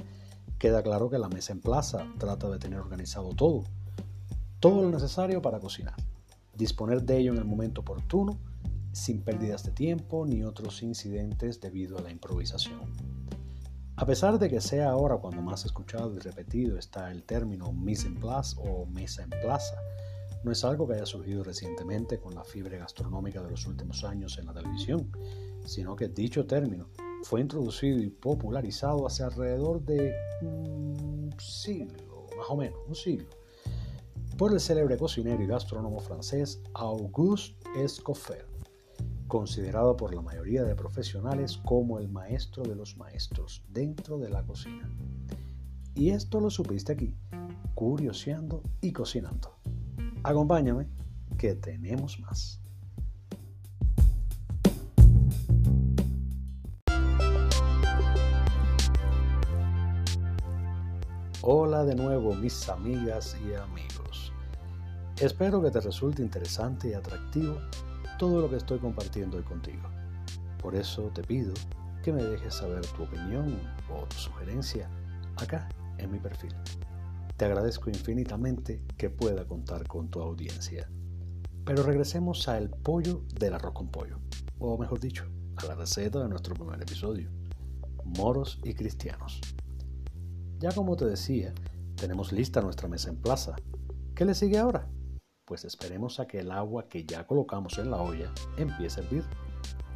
queda 0.59 0.83
claro 0.83 1.09
que 1.09 1.19
la 1.19 1.29
mesa 1.29 1.53
en 1.53 1.61
plaza 1.61 2.07
trata 2.19 2.49
de 2.51 2.59
tener 2.59 2.81
organizado 2.81 3.31
todo, 3.31 3.65
todo 4.59 4.83
lo 4.83 4.91
necesario 4.91 5.41
para 5.41 5.61
cocinar, 5.61 5.95
disponer 6.57 7.03
de 7.03 7.19
ello 7.19 7.33
en 7.33 7.39
el 7.39 7.45
momento 7.45 7.83
oportuno, 7.83 8.39
sin 8.93 9.23
pérdidas 9.23 9.63
de 9.63 9.71
tiempo 9.71 10.27
ni 10.27 10.43
otros 10.43 10.83
incidentes 10.83 11.61
debido 11.61 11.99
a 11.99 12.03
la 12.03 12.11
improvisación. 12.11 12.81
A 14.01 14.07
pesar 14.07 14.39
de 14.39 14.49
que 14.49 14.61
sea 14.61 14.91
ahora 14.91 15.17
cuando 15.17 15.43
más 15.43 15.65
escuchado 15.65 16.15
y 16.15 16.21
repetido 16.21 16.79
está 16.79 17.11
el 17.11 17.25
término 17.25 17.73
mise 17.73 18.07
en 18.07 18.15
place 18.15 18.55
o 18.61 18.87
mesa 18.87 19.25
en 19.25 19.31
plaza, 19.31 19.75
no 20.45 20.53
es 20.53 20.65
algo 20.65 20.87
que 20.87 20.95
haya 20.95 21.05
surgido 21.05 21.43
recientemente 21.43 22.21
con 22.21 22.33
la 22.33 22.45
fiebre 22.45 22.79
gastronómica 22.79 23.43
de 23.43 23.51
los 23.51 23.67
últimos 23.67 24.05
años 24.05 24.39
en 24.39 24.47
la 24.47 24.55
televisión, 24.55 25.11
sino 25.67 25.97
que 25.97 26.07
dicho 26.07 26.47
término 26.47 26.87
fue 27.25 27.41
introducido 27.41 27.99
y 27.99 28.09
popularizado 28.09 29.05
hace 29.05 29.25
alrededor 29.25 29.85
de 29.85 30.15
un 30.43 31.35
siglo, 31.41 32.29
más 32.37 32.49
o 32.51 32.57
menos, 32.57 32.79
un 32.87 32.95
siglo, 32.95 33.29
por 34.37 34.53
el 34.53 34.61
célebre 34.61 34.97
cocinero 34.97 35.43
y 35.43 35.49
gastrónomo 35.49 35.99
francés 35.99 36.63
Auguste 36.73 37.69
Escoffier, 37.75 38.47
considerado 39.29 39.97
por 39.97 40.15
la 40.15 40.23
mayoría 40.23 40.65
de 40.65 40.75
profesionales 40.75 41.59
como 41.65 41.99
el 41.99 42.09
maestro 42.09 42.65
de 42.65 42.75
los 42.75 42.97
maestros 42.97 43.63
dentro 43.69 44.19
de 44.19 44.31
la 44.31 44.43
cocina. 44.43 44.91
Y 45.95 46.11
esto 46.11 46.41
lo 46.41 46.51
supiste 46.51 46.93
aquí, 46.93 47.15
curioseando 47.75 48.63
y 48.81 48.93
cocinando. 48.93 49.59
Acompáñame, 50.25 50.89
que 51.37 51.55
tenemos 51.55 52.19
más. 52.21 52.61
Hola 61.43 61.85
de 61.85 61.95
nuevo 61.95 62.35
mis 62.35 62.69
amigas 62.69 63.37
y 63.47 63.55
amigos. 63.55 64.33
Espero 65.21 65.63
que 65.63 65.71
te 65.71 65.81
resulte 65.81 66.23
interesante 66.23 66.91
y 66.91 66.95
atractivo 66.95 67.59
todo 68.19 68.41
lo 68.41 68.51
que 68.51 68.57
estoy 68.57 68.81
compartiendo 68.81 69.37
hoy 69.37 69.45
contigo. 69.45 69.89
Por 70.61 70.75
eso 70.75 71.11
te 71.15 71.23
pido 71.23 71.55
que 72.03 72.13
me 72.13 72.23
dejes 72.23 72.55
saber 72.55 72.85
tu 72.85 73.05
opinión 73.05 73.61
o 73.89 74.05
tu 74.07 74.17
sugerencia 74.17 74.91
acá 75.37 75.69
en 75.99 76.11
mi 76.11 76.19
perfil. 76.19 76.53
Te 77.37 77.45
agradezco 77.45 77.89
infinitamente 77.91 78.83
que 78.97 79.09
pueda 79.09 79.47
contar 79.47 79.87
con 79.87 80.09
tu 80.09 80.21
audiencia. 80.21 80.91
Pero 81.65 81.85
regresemos 81.85 82.49
al 82.49 82.71
pollo 82.71 83.23
del 83.39 83.55
arroz 83.55 83.75
con 83.75 83.89
pollo, 83.89 84.19
o 84.59 84.77
mejor 84.77 84.99
dicho, 84.99 85.25
a 85.57 85.67
la 85.67 85.77
receta 85.77 86.21
de 86.21 86.29
nuestro 86.29 86.55
primer 86.55 86.83
episodio, 86.83 87.31
moros 88.05 88.59
y 88.65 88.75
cristianos. 88.75 89.41
Ya 90.59 90.73
como 90.73 90.97
te 90.97 91.05
decía, 91.05 91.55
tenemos 91.95 92.33
lista 92.33 92.61
nuestra 92.63 92.89
mesa 92.89 93.11
en 93.11 93.17
plaza. 93.17 93.55
¿Qué 94.17 94.25
le 94.25 94.35
sigue 94.35 94.59
ahora? 94.59 94.89
Pues 95.49 95.65
esperemos 95.65 96.21
a 96.21 96.27
que 96.27 96.41
el 96.41 96.51
agua 96.51 96.91
que 96.91 97.07
ya 97.07 97.27
colocamos 97.27 97.79
en 97.79 97.91
la 97.91 97.97
olla 97.97 98.31
empiece 98.59 99.01
a 99.01 99.05
hervir 99.05 99.25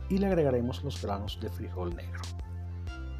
y 0.08 0.16
le 0.16 0.26
agregaremos 0.26 0.82
los 0.82 1.02
granos 1.02 1.38
de 1.42 1.50
frijol 1.50 1.94
negro. 1.94 2.22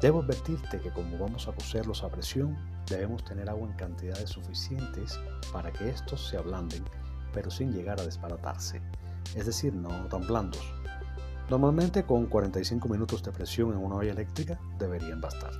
Debo 0.01 0.21
advertirte 0.23 0.79
que 0.79 0.91
como 0.91 1.19
vamos 1.19 1.47
a 1.47 1.51
cocerlos 1.51 2.01
a 2.03 2.09
presión, 2.09 2.57
debemos 2.89 3.23
tener 3.23 3.51
agua 3.51 3.67
en 3.67 3.77
cantidades 3.77 4.31
suficientes 4.31 5.19
para 5.51 5.71
que 5.71 5.89
estos 5.89 6.27
se 6.27 6.37
ablanden, 6.37 6.83
pero 7.33 7.51
sin 7.51 7.71
llegar 7.71 7.99
a 7.99 8.05
desbaratarse, 8.05 8.81
es 9.35 9.45
decir, 9.45 9.75
no 9.75 9.89
tan 10.07 10.25
blandos. 10.25 10.73
Normalmente 11.51 12.03
con 12.03 12.25
45 12.25 12.89
minutos 12.89 13.21
de 13.21 13.31
presión 13.31 13.73
en 13.73 13.77
una 13.77 13.97
olla 13.97 14.11
eléctrica 14.11 14.59
deberían 14.79 15.21
bastar. 15.21 15.53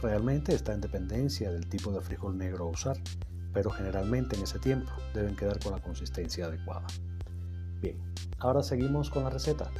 Realmente 0.00 0.54
está 0.54 0.72
en 0.72 0.80
dependencia 0.80 1.52
del 1.52 1.68
tipo 1.68 1.92
de 1.92 2.00
frijol 2.00 2.38
negro 2.38 2.64
a 2.64 2.70
usar, 2.70 2.96
pero 3.52 3.70
generalmente 3.70 4.36
en 4.36 4.42
ese 4.42 4.58
tiempo 4.58 4.90
deben 5.14 5.36
quedar 5.36 5.58
con 5.58 5.72
la 5.72 5.80
consistencia 5.80 6.46
adecuada. 6.46 6.86
Bien, 7.80 7.98
ahora 8.38 8.62
seguimos 8.62 9.10
con 9.10 9.24
la 9.24 9.30
receta. 9.30 9.70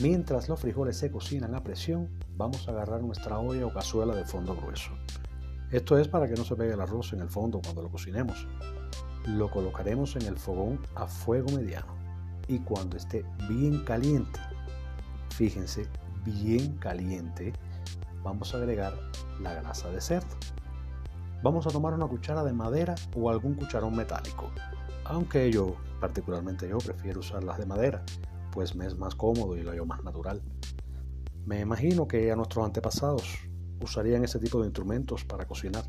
Mientras 0.00 0.48
los 0.48 0.60
frijoles 0.60 0.96
se 0.96 1.10
cocinan 1.10 1.54
a 1.54 1.64
presión, 1.64 2.08
vamos 2.36 2.68
a 2.68 2.70
agarrar 2.70 3.02
nuestra 3.02 3.38
olla 3.38 3.66
o 3.66 3.72
cazuela 3.72 4.14
de 4.14 4.24
fondo 4.24 4.54
grueso. 4.54 4.92
Esto 5.72 5.98
es 5.98 6.08
para 6.08 6.28
que 6.28 6.34
no 6.34 6.44
se 6.44 6.54
pegue 6.54 6.72
el 6.72 6.80
arroz 6.80 7.12
en 7.12 7.20
el 7.20 7.28
fondo 7.28 7.60
cuando 7.62 7.82
lo 7.82 7.90
cocinemos. 7.90 8.46
Lo 9.26 9.50
colocaremos 9.50 10.16
en 10.16 10.22
el 10.22 10.38
fogón 10.38 10.80
a 10.94 11.06
fuego 11.06 11.50
mediano 11.50 11.98
y 12.46 12.58
cuando 12.60 12.96
esté 12.96 13.24
bien 13.48 13.84
caliente, 13.84 14.40
fíjense, 15.34 15.86
bien 16.24 16.78
caliente, 16.78 17.52
vamos 18.22 18.54
a 18.54 18.58
agregar 18.58 18.94
la 19.40 19.54
grasa 19.54 19.90
de 19.90 20.00
cerdo. 20.00 20.36
Vamos 21.40 21.68
a 21.68 21.70
tomar 21.70 21.94
una 21.94 22.08
cuchara 22.08 22.42
de 22.42 22.52
madera 22.52 22.96
o 23.14 23.30
algún 23.30 23.54
cucharón 23.54 23.94
metálico, 23.94 24.50
aunque 25.04 25.52
yo, 25.52 25.76
particularmente 26.00 26.68
yo, 26.68 26.78
prefiero 26.78 27.20
usar 27.20 27.44
las 27.44 27.58
de 27.58 27.66
madera, 27.66 28.04
pues 28.50 28.74
me 28.74 28.86
es 28.86 28.98
más 28.98 29.14
cómodo 29.14 29.56
y 29.56 29.62
lo 29.62 29.70
hallo 29.70 29.86
más 29.86 30.02
natural. 30.02 30.42
Me 31.46 31.60
imagino 31.60 32.08
que 32.08 32.32
a 32.32 32.36
nuestros 32.36 32.64
antepasados 32.64 33.38
usarían 33.80 34.24
ese 34.24 34.40
tipo 34.40 34.60
de 34.60 34.66
instrumentos 34.66 35.24
para 35.24 35.46
cocinar. 35.46 35.84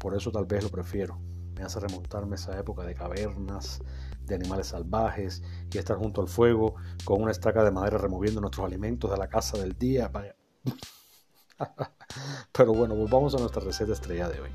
Por 0.00 0.16
eso 0.16 0.32
tal 0.32 0.46
vez 0.46 0.64
lo 0.64 0.68
prefiero. 0.68 1.20
Me 1.54 1.62
hace 1.62 1.78
remontarme 1.78 2.32
a 2.32 2.34
esa 2.34 2.58
época 2.58 2.82
de 2.82 2.96
cavernas, 2.96 3.80
de 4.26 4.34
animales 4.34 4.66
salvajes 4.66 5.44
y 5.72 5.78
estar 5.78 5.96
junto 5.96 6.20
al 6.20 6.28
fuego 6.28 6.74
con 7.04 7.22
una 7.22 7.30
estaca 7.30 7.62
de 7.62 7.70
madera 7.70 7.98
removiendo 7.98 8.40
nuestros 8.40 8.66
alimentos 8.66 9.12
de 9.12 9.16
la 9.16 9.28
casa 9.28 9.58
del 9.58 9.78
día. 9.78 10.10
Pero 12.52 12.74
bueno, 12.74 12.96
volvamos 12.96 13.36
a 13.36 13.38
nuestra 13.38 13.62
receta 13.62 13.92
estrella 13.92 14.28
de 14.28 14.40
hoy. 14.40 14.50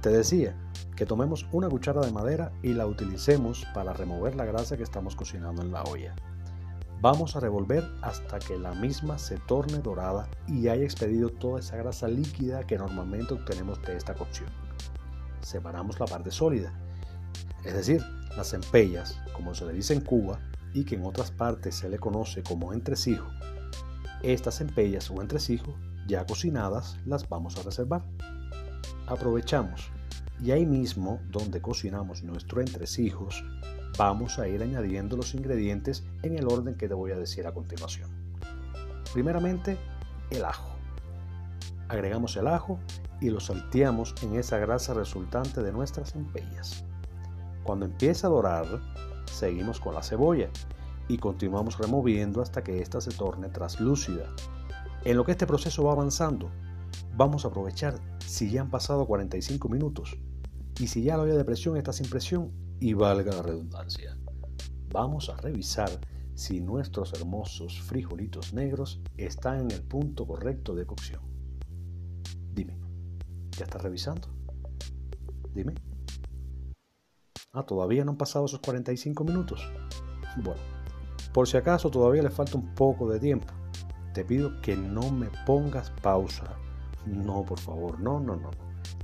Te 0.00 0.08
decía 0.08 0.56
que 0.96 1.04
tomemos 1.04 1.46
una 1.52 1.68
cuchara 1.68 2.00
de 2.00 2.10
madera 2.10 2.52
y 2.62 2.72
la 2.72 2.86
utilicemos 2.86 3.66
para 3.74 3.92
remover 3.92 4.34
la 4.34 4.46
grasa 4.46 4.78
que 4.78 4.82
estamos 4.82 5.14
cocinando 5.14 5.60
en 5.60 5.72
la 5.72 5.82
olla. 5.82 6.14
Vamos 7.02 7.36
a 7.36 7.40
revolver 7.40 7.84
hasta 8.00 8.38
que 8.38 8.58
la 8.58 8.72
misma 8.72 9.18
se 9.18 9.36
torne 9.36 9.78
dorada 9.78 10.26
y 10.46 10.68
haya 10.68 10.84
expedido 10.84 11.28
toda 11.28 11.60
esa 11.60 11.76
grasa 11.76 12.08
líquida 12.08 12.66
que 12.66 12.78
normalmente 12.78 13.34
obtenemos 13.34 13.82
de 13.82 13.96
esta 13.96 14.14
cocción. 14.14 14.48
Separamos 15.42 16.00
la 16.00 16.06
parte 16.06 16.30
sólida, 16.30 16.72
es 17.64 17.74
decir, 17.74 18.02
las 18.36 18.54
empellas, 18.54 19.18
como 19.34 19.54
se 19.54 19.66
le 19.66 19.74
dice 19.74 19.92
en 19.92 20.00
Cuba 20.00 20.40
y 20.72 20.84
que 20.84 20.94
en 20.94 21.04
otras 21.04 21.30
partes 21.30 21.74
se 21.74 21.90
le 21.90 21.98
conoce 21.98 22.42
como 22.42 22.72
entresijo. 22.72 23.28
Estas 24.22 24.62
empellas 24.62 25.10
o 25.10 25.20
entresijos 25.20 25.74
ya 26.06 26.24
cocinadas 26.24 26.98
las 27.04 27.28
vamos 27.28 27.58
a 27.58 27.62
reservar. 27.62 28.02
Aprovechamos 29.10 29.90
y 30.40 30.52
ahí 30.52 30.64
mismo 30.64 31.20
donde 31.32 31.60
cocinamos 31.60 32.22
nuestros 32.22 32.64
entresijos 32.64 33.44
vamos 33.98 34.38
a 34.38 34.46
ir 34.46 34.62
añadiendo 34.62 35.16
los 35.16 35.34
ingredientes 35.34 36.04
en 36.22 36.38
el 36.38 36.46
orden 36.46 36.76
que 36.76 36.86
te 36.86 36.94
voy 36.94 37.10
a 37.10 37.18
decir 37.18 37.44
a 37.48 37.52
continuación. 37.52 38.08
Primeramente, 39.12 39.76
el 40.30 40.44
ajo. 40.44 40.76
Agregamos 41.88 42.36
el 42.36 42.46
ajo 42.46 42.78
y 43.20 43.30
lo 43.30 43.40
salteamos 43.40 44.14
en 44.22 44.36
esa 44.36 44.58
grasa 44.58 44.94
resultante 44.94 45.60
de 45.60 45.72
nuestras 45.72 46.14
empellas. 46.14 46.84
Cuando 47.64 47.86
empieza 47.86 48.28
a 48.28 48.30
dorar, 48.30 48.66
seguimos 49.24 49.80
con 49.80 49.96
la 49.96 50.04
cebolla 50.04 50.50
y 51.08 51.18
continuamos 51.18 51.78
removiendo 51.78 52.42
hasta 52.42 52.62
que 52.62 52.80
ésta 52.80 53.00
se 53.00 53.10
torne 53.10 53.48
traslúcida. 53.48 54.26
En 55.02 55.16
lo 55.16 55.24
que 55.24 55.32
este 55.32 55.48
proceso 55.48 55.82
va 55.82 55.92
avanzando, 55.94 56.48
vamos 57.16 57.44
a 57.44 57.48
aprovechar 57.48 57.94
si 58.30 58.48
ya 58.48 58.60
han 58.60 58.70
pasado 58.70 59.06
45 59.06 59.68
minutos 59.68 60.16
y 60.78 60.86
si 60.86 61.02
ya 61.02 61.16
la 61.16 61.24
olla 61.24 61.34
de 61.34 61.44
presión 61.44 61.76
está 61.76 61.92
sin 61.92 62.08
presión, 62.08 62.52
y 62.78 62.94
valga 62.94 63.32
la 63.32 63.42
redundancia, 63.42 64.16
vamos 64.90 65.28
a 65.28 65.36
revisar 65.36 65.90
si 66.34 66.60
nuestros 66.60 67.12
hermosos 67.12 67.82
frijolitos 67.82 68.54
negros 68.54 69.02
están 69.16 69.58
en 69.58 69.70
el 69.72 69.82
punto 69.82 70.26
correcto 70.26 70.74
de 70.76 70.86
cocción. 70.86 71.20
Dime, 72.54 72.78
¿ya 73.58 73.64
estás 73.64 73.82
revisando? 73.82 74.28
Dime. 75.52 75.74
Ah, 77.52 77.66
todavía 77.66 78.04
no 78.04 78.12
han 78.12 78.16
pasado 78.16 78.46
esos 78.46 78.60
45 78.60 79.24
minutos. 79.24 79.68
Bueno, 80.36 80.60
por 81.34 81.48
si 81.48 81.56
acaso 81.56 81.90
todavía 81.90 82.22
le 82.22 82.30
falta 82.30 82.56
un 82.56 82.74
poco 82.76 83.10
de 83.10 83.18
tiempo, 83.18 83.52
te 84.14 84.24
pido 84.24 84.62
que 84.62 84.76
no 84.76 85.10
me 85.10 85.28
pongas 85.44 85.90
pausa. 86.00 86.59
No, 87.06 87.44
por 87.44 87.58
favor, 87.58 88.00
no, 88.00 88.20
no, 88.20 88.36
no. 88.36 88.50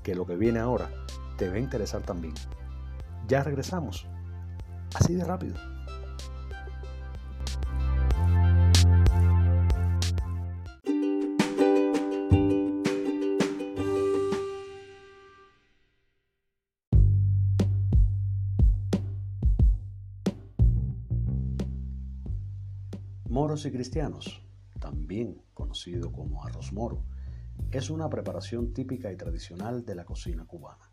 Que 0.03 0.15
lo 0.15 0.27
que 0.27 0.37
viene 0.37 0.61
ahora 0.61 0.91
te 1.37 1.49
va 1.49 1.57
a 1.57 1.59
interesar 1.59 2.03
también. 2.03 2.35
Ya 3.29 3.43
regresamos. 3.43 4.07
Así 4.95 5.15
de 5.15 5.25
rápido. 5.25 5.57
Moros 23.29 23.67
y 23.67 23.71
cristianos, 23.71 24.43
también 24.81 25.43
conocido 25.53 26.11
como 26.11 26.43
arroz 26.43 26.73
moro, 26.73 27.05
es 27.71 27.91
una 27.91 28.09
preparación 28.09 28.73
típica 28.73 29.13
y 29.13 29.17
tradicional 29.17 29.85
de 29.85 29.95
la 29.95 30.05
cocina 30.05 30.45
cubana. 30.47 30.89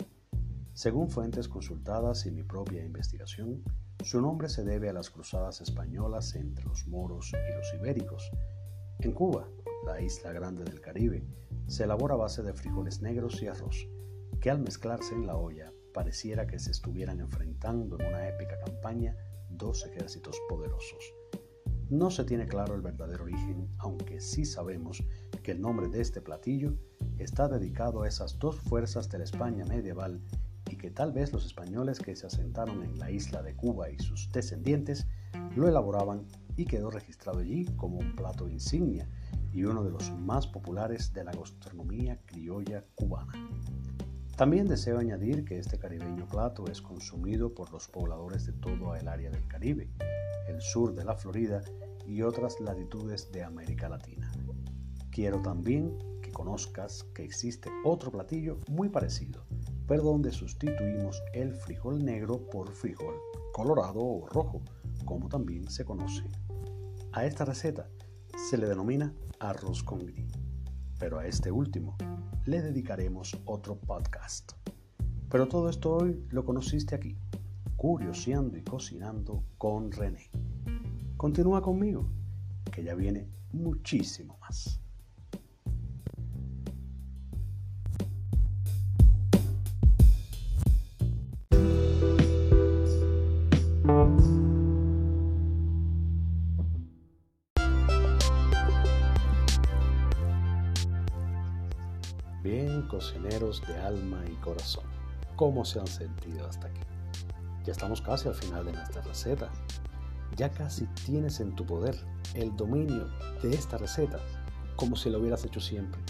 Según 0.73 1.09
fuentes 1.09 1.47
consultadas 1.47 2.25
y 2.25 2.31
mi 2.31 2.43
propia 2.43 2.83
investigación, 2.83 3.63
su 4.03 4.21
nombre 4.21 4.49
se 4.49 4.63
debe 4.63 4.89
a 4.89 4.93
las 4.93 5.09
cruzadas 5.09 5.61
españolas 5.61 6.35
entre 6.35 6.65
los 6.65 6.87
moros 6.87 7.31
y 7.31 7.55
los 7.55 7.73
ibéricos. 7.75 8.31
En 8.99 9.13
Cuba, 9.13 9.47
la 9.85 10.01
isla 10.01 10.33
grande 10.33 10.63
del 10.63 10.81
Caribe, 10.81 11.23
se 11.67 11.83
elabora 11.83 12.15
a 12.15 12.17
base 12.17 12.41
de 12.41 12.53
frijoles 12.53 13.01
negros 13.01 13.41
y 13.41 13.47
arroz, 13.47 13.87
que 14.41 14.49
al 14.49 14.59
mezclarse 14.59 15.13
en 15.13 15.27
la 15.27 15.37
olla 15.37 15.71
pareciera 15.93 16.47
que 16.47 16.59
se 16.59 16.71
estuvieran 16.71 17.19
enfrentando 17.19 17.99
en 17.99 18.07
una 18.07 18.27
épica 18.27 18.59
campaña 18.59 19.15
dos 19.49 19.85
ejércitos 19.85 20.37
poderosos 20.49 21.13
no 21.93 22.09
se 22.09 22.23
tiene 22.23 22.47
claro 22.47 22.75
el 22.75 22.81
verdadero 22.81 23.23
origen, 23.23 23.69
aunque 23.77 24.19
sí 24.19 24.45
sabemos 24.45 25.03
que 25.43 25.51
el 25.51 25.61
nombre 25.61 25.89
de 25.89 26.01
este 26.01 26.21
platillo 26.21 26.73
está 27.19 27.47
dedicado 27.47 28.01
a 28.01 28.07
esas 28.07 28.39
dos 28.39 28.59
fuerzas 28.59 29.09
de 29.09 29.19
la 29.19 29.25
España 29.25 29.65
medieval 29.65 30.21
y 30.71 30.77
que 30.77 30.89
tal 30.89 31.11
vez 31.11 31.33
los 31.33 31.45
españoles 31.45 31.99
que 31.99 32.15
se 32.15 32.25
asentaron 32.25 32.81
en 32.83 32.97
la 32.97 33.11
isla 33.11 33.43
de 33.43 33.55
Cuba 33.55 33.91
y 33.91 33.99
sus 33.99 34.31
descendientes 34.31 35.05
lo 35.55 35.67
elaboraban 35.67 36.25
y 36.55 36.65
quedó 36.65 36.89
registrado 36.89 37.39
allí 37.39 37.65
como 37.75 37.99
un 37.99 38.15
plato 38.15 38.47
insignia 38.47 39.07
y 39.51 39.65
uno 39.65 39.83
de 39.83 39.91
los 39.91 40.11
más 40.11 40.47
populares 40.47 41.13
de 41.13 41.25
la 41.25 41.31
gastronomía 41.31 42.19
criolla 42.25 42.85
cubana. 42.95 43.33
También 44.35 44.67
deseo 44.67 44.97
añadir 44.97 45.45
que 45.45 45.59
este 45.59 45.77
caribeño 45.77 46.27
plato 46.27 46.65
es 46.67 46.81
consumido 46.81 47.53
por 47.53 47.71
los 47.71 47.87
pobladores 47.87 48.47
de 48.47 48.53
todo 48.53 48.95
el 48.95 49.07
área 49.07 49.29
del 49.29 49.47
Caribe, 49.47 49.89
el 50.47 50.59
sur 50.59 50.95
de 50.95 51.03
la 51.05 51.15
Florida 51.15 51.61
y 52.07 52.23
otras 52.23 52.59
latitudes 52.59 53.31
de 53.31 53.43
América 53.43 53.89
Latina. 53.89 54.31
Quiero 55.13 55.43
también 55.43 55.95
que 56.23 56.31
conozcas 56.31 57.03
que 57.13 57.23
existe 57.23 57.69
otro 57.85 58.09
platillo 58.09 58.57
muy 58.67 58.89
parecido, 58.89 59.45
pero 59.87 60.01
donde 60.01 60.31
sustituimos 60.31 61.21
el 61.33 61.53
frijol 61.53 62.03
negro 62.03 62.49
por 62.49 62.71
frijol 62.71 63.13
colorado 63.53 63.99
o 63.99 64.25
rojo, 64.25 64.63
como 65.05 65.29
también 65.29 65.69
se 65.69 65.85
conoce. 65.85 66.23
A 67.11 67.27
esta 67.27 67.45
receta 67.45 67.87
se 68.49 68.57
le 68.57 68.67
denomina 68.67 69.13
arroz 69.39 69.83
con 69.83 69.99
gris, 69.99 70.31
pero 70.97 71.19
a 71.19 71.27
este 71.27 71.51
último 71.51 71.95
le 72.45 72.63
dedicaremos 72.63 73.39
otro 73.45 73.77
podcast. 73.77 74.53
Pero 75.29 75.47
todo 75.47 75.69
esto 75.69 75.95
hoy 75.95 76.25
lo 76.29 76.43
conociste 76.43 76.95
aquí, 76.95 77.15
curioseando 77.75 78.57
y 78.57 78.63
cocinando 78.63 79.43
con 79.59 79.91
René. 79.91 80.31
Continúa 81.17 81.61
conmigo, 81.61 82.09
que 82.71 82.83
ya 82.83 82.95
viene 82.95 83.27
muchísimo 83.51 84.39
más. 84.41 84.82
Cocineros 102.93 103.59
de 103.67 103.75
alma 103.77 104.23
y 104.31 104.35
corazón, 104.35 104.85
¿cómo 105.35 105.65
se 105.65 105.79
han 105.79 105.87
sentido 105.87 106.47
hasta 106.47 106.67
aquí? 106.67 106.81
Ya 107.65 107.71
estamos 107.71 108.01
casi 108.01 108.27
al 108.27 108.35
final 108.35 108.65
de 108.65 108.73
nuestra 108.73 109.01
receta 109.01 109.49
ya 110.35 110.49
casi 110.49 110.85
tienes 111.05 111.39
en 111.39 111.55
tu 111.55 111.65
poder 111.65 111.95
el 112.33 112.55
dominio 112.55 113.07
de 113.41 113.53
esta 113.53 113.77
receta 113.77 114.19
como 114.75 114.95
si 114.95 115.09
lo 115.09 115.19
hubieras 115.19 115.43
hecho 115.45 115.59
siempre, 115.59 116.01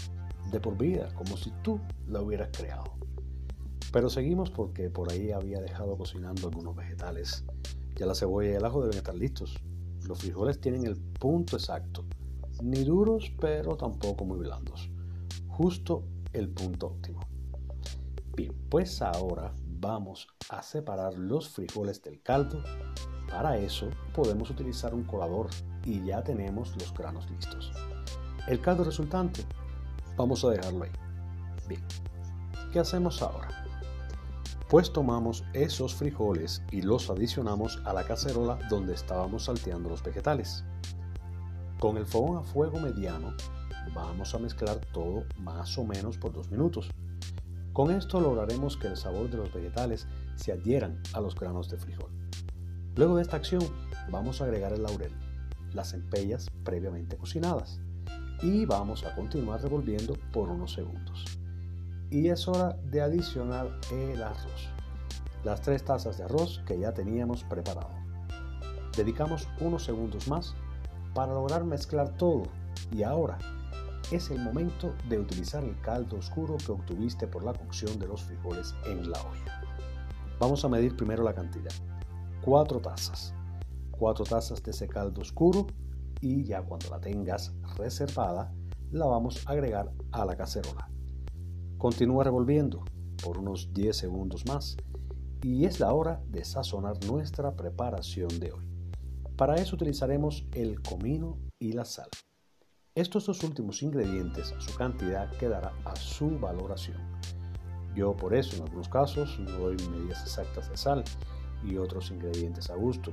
de 0.50 0.60
por 0.60 0.76
vida, 0.76 1.08
como 1.14 1.36
si 1.36 1.52
tú 1.62 1.80
la 2.06 2.22
hubieras 2.22 2.48
creado. 2.52 2.94
Pero 3.92 4.10
seguimos 4.10 4.50
porque 4.50 4.90
por 4.90 5.10
ahí 5.10 5.30
había 5.30 5.60
dejado 5.60 5.96
cocinando 5.96 6.48
algunos 6.48 6.74
vegetales. 6.74 7.44
Ya 7.96 8.06
la 8.06 8.14
cebolla 8.14 8.50
y 8.50 8.54
el 8.54 8.64
ajo 8.64 8.82
deben 8.82 8.96
estar 8.96 9.14
listos. 9.14 9.56
Los 10.06 10.20
frijoles 10.20 10.60
tienen 10.60 10.86
el 10.86 10.96
punto 10.96 11.56
exacto, 11.56 12.04
ni 12.62 12.84
duros 12.84 13.32
pero 13.40 13.76
tampoco 13.76 14.24
muy 14.24 14.38
blandos. 14.38 14.90
Justo 15.48 16.04
el 16.34 16.50
punto 16.50 16.88
óptimo. 16.88 17.20
Bien, 18.36 18.52
pues 18.68 19.00
ahora 19.00 19.54
vamos 19.64 20.28
a 20.50 20.62
separar 20.62 21.14
los 21.14 21.48
frijoles 21.48 22.02
del 22.02 22.20
caldo 22.22 22.62
para 23.34 23.56
eso 23.56 23.90
podemos 24.14 24.48
utilizar 24.50 24.94
un 24.94 25.02
colador 25.02 25.48
y 25.84 26.04
ya 26.04 26.22
tenemos 26.22 26.72
los 26.76 26.94
granos 26.94 27.28
listos. 27.28 27.72
El 28.46 28.60
caldo 28.60 28.84
resultante 28.84 29.44
vamos 30.16 30.44
a 30.44 30.50
dejarlo 30.50 30.84
ahí. 30.84 30.92
Bien, 31.66 31.82
¿qué 32.72 32.78
hacemos 32.78 33.22
ahora? 33.22 33.48
Pues 34.68 34.92
tomamos 34.92 35.42
esos 35.52 35.94
frijoles 35.94 36.62
y 36.70 36.82
los 36.82 37.10
adicionamos 37.10 37.82
a 37.84 37.92
la 37.92 38.04
cacerola 38.04 38.58
donde 38.70 38.94
estábamos 38.94 39.46
salteando 39.46 39.88
los 39.88 40.02
vegetales. 40.02 40.64
Con 41.80 41.96
el 41.96 42.06
fogón 42.06 42.38
a 42.38 42.42
fuego 42.44 42.78
mediano 42.78 43.34
vamos 43.94 44.34
a 44.34 44.38
mezclar 44.38 44.76
todo 44.92 45.24
más 45.38 45.76
o 45.78 45.84
menos 45.84 46.18
por 46.18 46.32
dos 46.32 46.50
minutos. 46.50 46.90
Con 47.72 47.90
esto 47.90 48.20
lograremos 48.20 48.76
que 48.76 48.86
el 48.86 48.96
sabor 48.96 49.28
de 49.28 49.36
los 49.36 49.52
vegetales 49.52 50.06
se 50.36 50.52
adhieran 50.52 51.02
a 51.12 51.20
los 51.20 51.34
granos 51.34 51.68
de 51.68 51.76
frijol. 51.76 52.10
Luego 52.94 53.16
de 53.16 53.22
esta 53.22 53.36
acción 53.36 53.62
vamos 54.10 54.40
a 54.40 54.44
agregar 54.44 54.72
el 54.72 54.84
laurel, 54.84 55.12
las 55.72 55.92
empellas 55.92 56.48
previamente 56.62 57.16
cocinadas 57.16 57.80
y 58.42 58.64
vamos 58.64 59.04
a 59.04 59.14
continuar 59.14 59.60
revolviendo 59.62 60.14
por 60.32 60.48
unos 60.48 60.72
segundos. 60.72 61.24
Y 62.10 62.28
es 62.28 62.46
hora 62.46 62.76
de 62.90 63.00
adicionar 63.00 63.80
el 63.90 64.22
arroz, 64.22 64.68
las 65.42 65.60
tres 65.62 65.84
tazas 65.84 66.18
de 66.18 66.24
arroz 66.24 66.62
que 66.66 66.78
ya 66.78 66.92
teníamos 66.94 67.42
preparado. 67.42 67.90
Dedicamos 68.96 69.48
unos 69.60 69.82
segundos 69.82 70.28
más 70.28 70.54
para 71.14 71.32
lograr 71.32 71.64
mezclar 71.64 72.16
todo 72.16 72.44
y 72.92 73.02
ahora 73.02 73.38
es 74.10 74.30
el 74.30 74.38
momento 74.38 74.94
de 75.08 75.18
utilizar 75.18 75.64
el 75.64 75.80
caldo 75.80 76.16
oscuro 76.16 76.56
que 76.56 76.72
obtuviste 76.72 77.26
por 77.26 77.44
la 77.44 77.52
cocción 77.52 77.98
de 77.98 78.06
los 78.06 78.22
frijoles 78.22 78.74
en 78.86 79.10
la 79.10 79.20
olla. 79.20 79.62
Vamos 80.38 80.64
a 80.64 80.68
medir 80.68 80.96
primero 80.96 81.22
la 81.22 81.34
cantidad. 81.34 81.72
4 82.42 82.80
tazas. 82.80 83.34
4 83.92 84.24
tazas 84.24 84.62
de 84.62 84.70
ese 84.70 84.88
caldo 84.88 85.22
oscuro 85.22 85.66
y 86.20 86.44
ya 86.44 86.62
cuando 86.62 86.90
la 86.90 87.00
tengas 87.00 87.54
reservada 87.76 88.52
la 88.90 89.06
vamos 89.06 89.46
a 89.46 89.52
agregar 89.52 89.92
a 90.12 90.24
la 90.24 90.36
cacerola. 90.36 90.88
Continúa 91.78 92.24
revolviendo 92.24 92.84
por 93.22 93.38
unos 93.38 93.72
10 93.72 93.96
segundos 93.96 94.44
más 94.46 94.76
y 95.42 95.64
es 95.64 95.80
la 95.80 95.92
hora 95.92 96.22
de 96.28 96.44
sazonar 96.44 97.02
nuestra 97.04 97.54
preparación 97.54 98.28
de 98.40 98.52
hoy. 98.52 98.64
Para 99.36 99.56
eso 99.56 99.76
utilizaremos 99.76 100.46
el 100.52 100.80
comino 100.80 101.38
y 101.58 101.72
la 101.72 101.84
sal. 101.84 102.08
Estos 102.96 103.26
dos 103.26 103.42
últimos 103.42 103.82
ingredientes, 103.82 104.54
su 104.58 104.72
cantidad 104.76 105.28
quedará 105.32 105.72
a 105.84 105.96
su 105.96 106.38
valoración. 106.38 106.96
Yo 107.96 108.14
por 108.14 108.32
eso 108.36 108.54
en 108.54 108.62
algunos 108.62 108.88
casos 108.88 109.36
no 109.40 109.50
doy 109.50 109.76
medidas 109.90 110.22
exactas 110.22 110.70
de 110.70 110.76
sal 110.76 111.02
y 111.64 111.76
otros 111.76 112.12
ingredientes 112.12 112.70
a 112.70 112.76
gusto, 112.76 113.12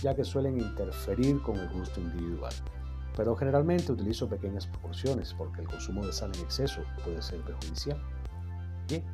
ya 0.00 0.14
que 0.14 0.24
suelen 0.24 0.58
interferir 0.58 1.42
con 1.42 1.58
el 1.58 1.68
gusto 1.68 2.00
individual. 2.00 2.54
Pero 3.18 3.36
generalmente 3.36 3.92
utilizo 3.92 4.30
pequeñas 4.30 4.66
proporciones 4.66 5.34
porque 5.34 5.60
el 5.60 5.68
consumo 5.68 6.06
de 6.06 6.12
sal 6.14 6.32
en 6.34 6.40
exceso 6.40 6.80
puede 7.04 7.20
ser 7.20 7.42
perjudicial. 7.42 8.00
Bien, 8.88 9.04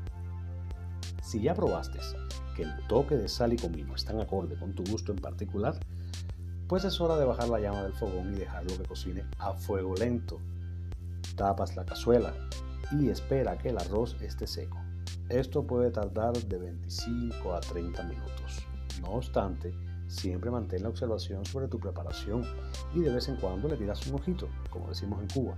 si 1.24 1.42
ya 1.42 1.54
probaste 1.54 1.98
que 2.54 2.62
el 2.62 2.86
toque 2.86 3.16
de 3.16 3.28
sal 3.28 3.52
y 3.52 3.56
comino 3.56 3.96
están 3.96 4.20
acorde 4.20 4.56
con 4.60 4.76
tu 4.76 4.84
gusto 4.84 5.10
en 5.10 5.18
particular, 5.18 5.76
pues 6.68 6.84
es 6.84 7.00
hora 7.00 7.16
de 7.16 7.24
bajar 7.24 7.48
la 7.48 7.60
llama 7.60 7.82
del 7.82 7.92
fogón 7.92 8.34
y 8.34 8.38
dejarlo 8.38 8.76
que 8.76 8.84
cocine 8.84 9.24
a 9.38 9.52
fuego 9.52 9.94
lento. 9.94 10.40
Tapas 11.36 11.76
la 11.76 11.84
cazuela 11.84 12.32
y 12.92 13.08
espera 13.08 13.58
que 13.58 13.70
el 13.70 13.78
arroz 13.78 14.16
esté 14.22 14.46
seco. 14.46 14.78
Esto 15.28 15.66
puede 15.66 15.90
tardar 15.90 16.34
de 16.34 16.58
25 16.58 17.54
a 17.54 17.60
30 17.60 18.02
minutos. 18.04 18.66
No 19.00 19.10
obstante, 19.10 19.74
siempre 20.06 20.50
mantén 20.50 20.82
la 20.82 20.88
observación 20.88 21.44
sobre 21.44 21.68
tu 21.68 21.78
preparación 21.78 22.44
y 22.94 23.00
de 23.00 23.12
vez 23.12 23.28
en 23.28 23.36
cuando 23.36 23.68
le 23.68 23.76
tiras 23.76 24.06
un 24.06 24.14
ojito, 24.14 24.48
como 24.70 24.88
decimos 24.88 25.20
en 25.20 25.28
Cuba, 25.28 25.56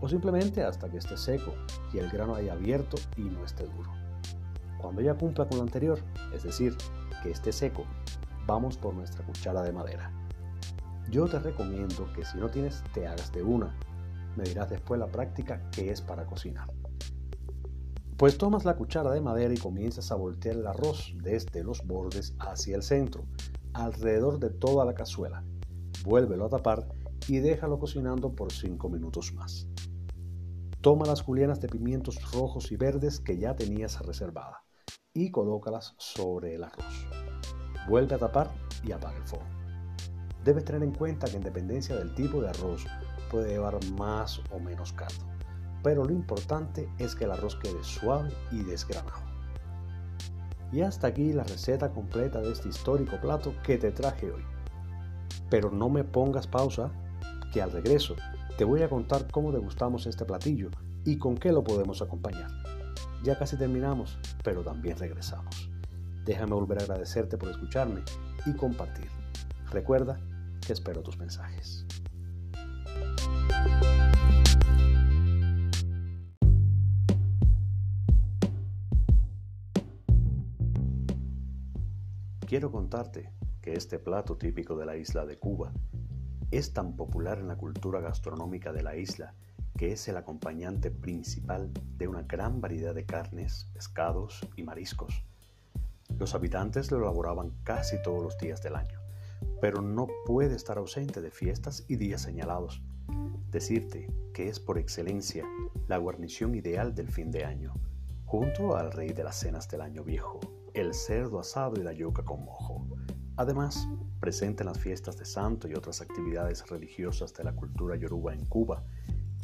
o 0.00 0.08
simplemente 0.08 0.62
hasta 0.62 0.88
que 0.88 0.98
esté 0.98 1.16
seco 1.16 1.54
y 1.92 1.98
el 1.98 2.10
grano 2.10 2.34
haya 2.34 2.52
abierto 2.52 2.96
y 3.16 3.22
no 3.22 3.44
esté 3.44 3.64
duro. 3.64 3.90
Cuando 4.78 5.02
ya 5.02 5.14
cumpla 5.14 5.46
con 5.46 5.58
lo 5.58 5.64
anterior, 5.64 5.98
es 6.32 6.44
decir, 6.44 6.76
que 7.22 7.30
esté 7.30 7.52
seco, 7.52 7.84
vamos 8.46 8.78
por 8.78 8.94
nuestra 8.94 9.24
cuchara 9.24 9.62
de 9.62 9.72
madera. 9.72 10.12
Yo 11.10 11.26
te 11.26 11.38
recomiendo 11.38 12.12
que 12.12 12.24
si 12.24 12.36
no 12.36 12.50
tienes, 12.50 12.84
te 12.92 13.06
hagas 13.06 13.32
de 13.32 13.42
una. 13.42 13.74
Me 14.36 14.44
dirás 14.44 14.68
después 14.68 15.00
la 15.00 15.06
práctica 15.06 15.70
que 15.70 15.90
es 15.90 16.02
para 16.02 16.26
cocinar. 16.26 16.70
Pues 18.18 18.36
tomas 18.36 18.66
la 18.66 18.76
cuchara 18.76 19.10
de 19.12 19.22
madera 19.22 19.54
y 19.54 19.56
comienzas 19.56 20.12
a 20.12 20.16
voltear 20.16 20.56
el 20.56 20.66
arroz 20.66 21.14
desde 21.22 21.64
los 21.64 21.86
bordes 21.86 22.34
hacia 22.40 22.76
el 22.76 22.82
centro, 22.82 23.24
alrededor 23.72 24.38
de 24.38 24.50
toda 24.50 24.84
la 24.84 24.92
cazuela. 24.92 25.44
Vuélvelo 26.04 26.44
a 26.44 26.50
tapar 26.50 26.86
y 27.26 27.38
déjalo 27.38 27.78
cocinando 27.78 28.34
por 28.34 28.52
5 28.52 28.88
minutos 28.90 29.32
más. 29.32 29.66
Toma 30.82 31.06
las 31.06 31.22
julianas 31.22 31.60
de 31.60 31.68
pimientos 31.68 32.20
rojos 32.32 32.70
y 32.70 32.76
verdes 32.76 33.18
que 33.18 33.38
ya 33.38 33.56
tenías 33.56 33.98
reservada 34.04 34.62
y 35.14 35.30
colócalas 35.30 35.94
sobre 35.96 36.54
el 36.54 36.64
arroz. 36.64 37.06
Vuelve 37.88 38.14
a 38.14 38.18
tapar 38.18 38.50
y 38.84 38.92
apaga 38.92 39.16
el 39.16 39.26
fuego. 39.26 39.57
Debes 40.44 40.64
tener 40.64 40.82
en 40.82 40.92
cuenta 40.92 41.26
que 41.26 41.36
en 41.36 41.42
dependencia 41.42 41.96
del 41.96 42.14
tipo 42.14 42.40
de 42.40 42.48
arroz 42.48 42.86
puede 43.30 43.50
llevar 43.50 43.78
más 43.92 44.40
o 44.50 44.58
menos 44.58 44.92
caldo, 44.92 45.24
pero 45.82 46.04
lo 46.04 46.12
importante 46.12 46.88
es 46.98 47.14
que 47.14 47.24
el 47.24 47.32
arroz 47.32 47.56
quede 47.56 47.82
suave 47.82 48.30
y 48.50 48.62
desgranado. 48.62 49.28
Y 50.72 50.82
hasta 50.82 51.06
aquí 51.06 51.32
la 51.32 51.44
receta 51.44 51.90
completa 51.90 52.40
de 52.40 52.52
este 52.52 52.68
histórico 52.68 53.18
plato 53.20 53.54
que 53.62 53.78
te 53.78 53.90
traje 53.90 54.30
hoy. 54.30 54.42
Pero 55.50 55.70
no 55.70 55.88
me 55.88 56.04
pongas 56.04 56.46
pausa, 56.46 56.90
que 57.52 57.62
al 57.62 57.72
regreso 57.72 58.16
te 58.58 58.64
voy 58.64 58.82
a 58.82 58.88
contar 58.88 59.30
cómo 59.30 59.52
degustamos 59.52 60.06
este 60.06 60.24
platillo 60.24 60.70
y 61.04 61.16
con 61.16 61.36
qué 61.36 61.52
lo 61.52 61.64
podemos 61.64 62.02
acompañar. 62.02 62.50
Ya 63.22 63.38
casi 63.38 63.56
terminamos, 63.56 64.18
pero 64.44 64.62
también 64.62 64.98
regresamos. 64.98 65.70
Déjame 66.24 66.54
volver 66.54 66.78
a 66.78 66.82
agradecerte 66.82 67.38
por 67.38 67.48
escucharme 67.48 68.02
y 68.44 68.52
compartir. 68.52 69.17
Recuerda 69.70 70.18
que 70.66 70.72
espero 70.72 71.02
tus 71.02 71.18
mensajes. 71.18 71.86
Quiero 82.46 82.72
contarte 82.72 83.30
que 83.60 83.74
este 83.74 83.98
plato 83.98 84.38
típico 84.38 84.74
de 84.74 84.86
la 84.86 84.96
isla 84.96 85.26
de 85.26 85.38
Cuba 85.38 85.70
es 86.50 86.72
tan 86.72 86.96
popular 86.96 87.38
en 87.38 87.48
la 87.48 87.56
cultura 87.56 88.00
gastronómica 88.00 88.72
de 88.72 88.82
la 88.82 88.96
isla 88.96 89.34
que 89.76 89.92
es 89.92 90.08
el 90.08 90.16
acompañante 90.16 90.90
principal 90.90 91.70
de 91.98 92.08
una 92.08 92.22
gran 92.22 92.62
variedad 92.62 92.94
de 92.94 93.04
carnes, 93.04 93.68
pescados 93.74 94.48
y 94.56 94.62
mariscos. 94.62 95.22
Los 96.18 96.34
habitantes 96.34 96.90
lo 96.90 96.96
elaboraban 96.98 97.52
casi 97.64 98.00
todos 98.02 98.22
los 98.24 98.38
días 98.38 98.62
del 98.62 98.76
año, 98.76 98.97
pero 99.60 99.82
no 99.82 100.06
puede 100.26 100.54
estar 100.54 100.78
ausente 100.78 101.20
de 101.20 101.30
fiestas 101.30 101.84
y 101.88 101.96
días 101.96 102.22
señalados. 102.22 102.82
Decirte 103.50 104.10
que 104.32 104.48
es 104.48 104.60
por 104.60 104.78
excelencia 104.78 105.44
la 105.86 105.98
guarnición 105.98 106.54
ideal 106.54 106.94
del 106.94 107.08
fin 107.08 107.30
de 107.30 107.44
año, 107.44 107.74
junto 108.24 108.76
al 108.76 108.92
rey 108.92 109.12
de 109.12 109.24
las 109.24 109.36
cenas 109.36 109.68
del 109.68 109.80
año 109.80 110.04
viejo, 110.04 110.40
el 110.74 110.94
cerdo 110.94 111.40
asado 111.40 111.80
y 111.80 111.82
la 111.82 111.92
yuca 111.92 112.24
con 112.24 112.44
mojo. 112.44 112.86
Además, 113.36 113.88
presente 114.20 114.62
en 114.62 114.68
las 114.68 114.78
fiestas 114.78 115.16
de 115.16 115.24
santo 115.24 115.68
y 115.68 115.74
otras 115.74 116.00
actividades 116.00 116.68
religiosas 116.68 117.32
de 117.34 117.44
la 117.44 117.54
cultura 117.54 117.96
yoruba 117.96 118.34
en 118.34 118.44
Cuba, 118.46 118.84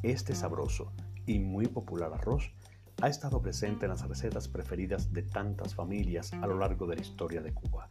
este 0.03 0.35
sabroso 0.35 0.93
y 1.27 1.39
muy 1.39 1.67
popular 1.67 2.13
arroz 2.13 2.53
ha 3.01 3.09
estado 3.09 3.41
presente 3.41 3.87
en 3.87 3.91
las 3.91 4.07
recetas 4.07 4.49
preferidas 4.49 5.13
de 5.13 5.23
tantas 5.23 5.75
familias 5.75 6.33
a 6.35 6.47
lo 6.47 6.59
largo 6.59 6.87
de 6.87 6.97
la 6.97 7.03
historia 7.03 7.41
de 7.41 7.53
Cuba. 7.53 7.89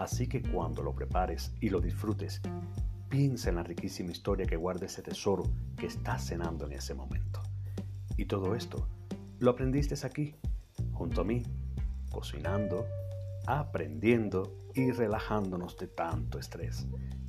Así 0.00 0.26
que 0.26 0.40
cuando 0.40 0.82
lo 0.82 0.94
prepares 0.94 1.52
y 1.60 1.68
lo 1.68 1.78
disfrutes, 1.78 2.40
piensa 3.10 3.50
en 3.50 3.56
la 3.56 3.62
riquísima 3.62 4.12
historia 4.12 4.46
que 4.46 4.56
guarda 4.56 4.86
ese 4.86 5.02
tesoro 5.02 5.42
que 5.76 5.88
estás 5.88 6.24
cenando 6.26 6.64
en 6.64 6.72
ese 6.72 6.94
momento. 6.94 7.42
Y 8.16 8.24
todo 8.24 8.54
esto 8.54 8.88
lo 9.40 9.50
aprendiste 9.50 9.94
aquí, 10.06 10.34
junto 10.94 11.20
a 11.20 11.24
mí, 11.24 11.42
cocinando, 12.10 12.86
aprendiendo 13.46 14.70
y 14.74 14.90
relajándonos 14.90 15.76
de 15.76 15.88
tanto 15.88 16.38
estrés. 16.38 16.86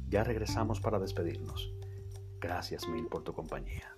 Ya 0.07 0.23
regresamos 0.23 0.79
para 0.79 0.97
despedirnos. 0.97 1.73
Gracias 2.39 2.87
mil 2.87 3.07
por 3.07 3.25
tu 3.25 3.33
compañía. 3.33 3.97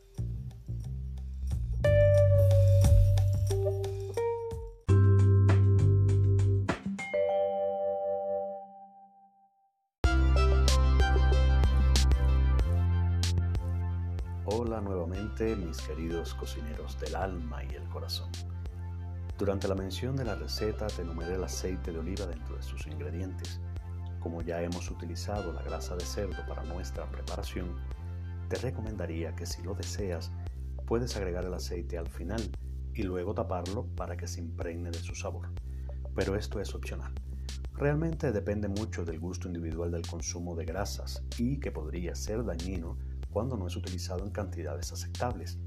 Queridos 15.82 16.34
cocineros 16.34 17.00
del 17.00 17.16
alma 17.16 17.64
y 17.64 17.76
el 17.76 17.84
corazón. 17.90 18.30
Durante 19.38 19.68
la 19.68 19.76
mención 19.76 20.16
de 20.16 20.26
la 20.26 20.36
receta 20.36 20.88
te 20.88 21.02
enumeré 21.02 21.36
el 21.36 21.44
aceite 21.44 21.92
de 21.92 22.00
oliva 22.00 22.26
dentro 22.26 22.56
de 22.56 22.64
sus 22.64 22.86
ingredientes. 22.88 23.60
Como 24.20 24.42
ya 24.42 24.62
hemos 24.62 24.90
utilizado 24.92 25.52
la 25.52 25.64
grasa 25.64 25.96
de 25.96 26.06
cerdo 26.06 26.46
para 26.48 26.64
nuestra 26.64 27.10
preparación, 27.10 27.76
te 28.48 28.56
recomendaría 28.58 29.36
que 29.36 29.46
si 29.46 29.64
lo 29.64 29.74
deseas, 29.74 30.32
puedes 30.86 31.18
agregar 31.18 31.46
el 31.46 31.54
aceite 31.54 31.98
al 31.98 32.08
final 32.08 32.42
y 32.94 33.04
luego 33.04 33.34
taparlo 33.34 33.88
para 33.96 34.16
que 34.16 34.28
se 34.28 34.40
impregne 34.40 34.92
de 34.92 35.00
su 35.00 35.16
sabor. 35.16 35.50
Pero 36.16 36.36
esto 36.36 36.60
es 36.60 36.76
opcional. 36.76 37.14
Realmente 37.74 38.32
depende 38.32 38.68
mucho 38.68 39.04
del 39.04 39.20
gusto 39.20 39.48
individual 39.48 39.92
del 39.92 40.08
consumo 40.08 40.56
de 40.56 40.66
grasas 40.66 41.24
y 41.38 41.60
que 41.60 41.72
podría 41.72 42.14
ser 42.14 42.46
dañino 42.46 42.98
cuando 43.34 43.58
no 43.58 43.68
es 43.68 43.76
utilizado 43.76 44.24
en 44.24 44.32
cantidades 44.32 44.94
aceptables. 44.94 45.58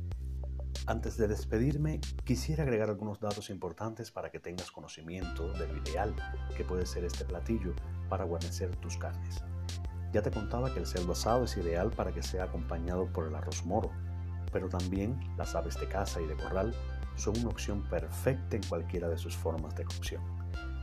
Antes 0.87 1.16
de 1.16 1.26
despedirme, 1.26 2.00
quisiera 2.24 2.62
agregar 2.62 2.88
algunos 2.88 3.18
datos 3.18 3.50
importantes 3.50 4.12
para 4.12 4.31
que 4.31 4.38
tengas 4.38 4.70
conocimiento 4.70 5.52
de 5.55 5.66
lo 5.66 5.76
ideal 5.79 6.14
que 6.57 6.64
puede 6.64 6.87
ser 6.87 7.05
este 7.05 7.24
platillo 7.24 7.74
para 8.09 8.24
guarnecer 8.24 8.74
tus 8.76 8.96
carnes. 8.96 9.42
Ya 10.12 10.22
te 10.22 10.31
contaba 10.31 10.72
que 10.72 10.79
el 10.79 10.87
cerdo 10.87 11.12
asado 11.12 11.44
es 11.44 11.57
ideal 11.57 11.90
para 11.90 12.12
que 12.12 12.22
sea 12.22 12.44
acompañado 12.44 13.12
por 13.12 13.26
el 13.26 13.35
arroz 13.35 13.66
moro, 13.66 13.90
pero 14.52 14.68
también 14.68 15.18
las 15.37 15.57
aves 15.57 15.79
de 15.81 15.88
caza 15.88 16.20
y 16.20 16.26
de 16.26 16.37
corral 16.37 16.72
son 17.16 17.37
una 17.38 17.48
opción 17.48 17.83
perfecta 17.88 18.57
en 18.57 18.62
cualquiera 18.62 19.09
de 19.09 19.18
sus 19.18 19.37
formas 19.37 19.74
de 19.74 19.85
cocción. 19.85 20.22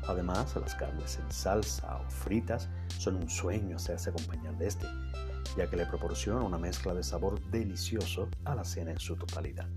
Además, 0.07 0.53
las 0.57 0.75
carnes 0.75 1.17
en 1.17 1.31
salsa 1.31 1.97
o 1.97 2.09
fritas 2.09 2.69
son 2.97 3.15
un 3.15 3.29
sueño 3.29 3.77
hacerse 3.77 4.09
acompañar 4.09 4.57
de 4.57 4.67
este, 4.67 4.85
ya 5.57 5.69
que 5.69 5.77
le 5.77 5.85
proporciona 5.85 6.41
una 6.41 6.57
mezcla 6.57 6.93
de 6.93 7.03
sabor 7.03 7.39
delicioso 7.51 8.29
a 8.45 8.55
la 8.55 8.63
cena 8.63 8.91
en 8.91 8.99
su 8.99 9.15
totalidad. 9.15 9.67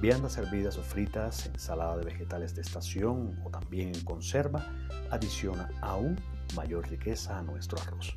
Viandas 0.00 0.34
servidas 0.34 0.78
o 0.78 0.82
fritas, 0.82 1.46
ensalada 1.46 1.96
de 1.96 2.04
vegetales 2.04 2.54
de 2.54 2.62
estación 2.62 3.40
o 3.44 3.50
también 3.50 3.88
en 3.88 4.04
conserva 4.04 4.64
adiciona 5.10 5.70
aún 5.80 6.16
mayor 6.54 6.88
riqueza 6.88 7.38
a 7.38 7.42
nuestro 7.42 7.80
arroz. 7.80 8.16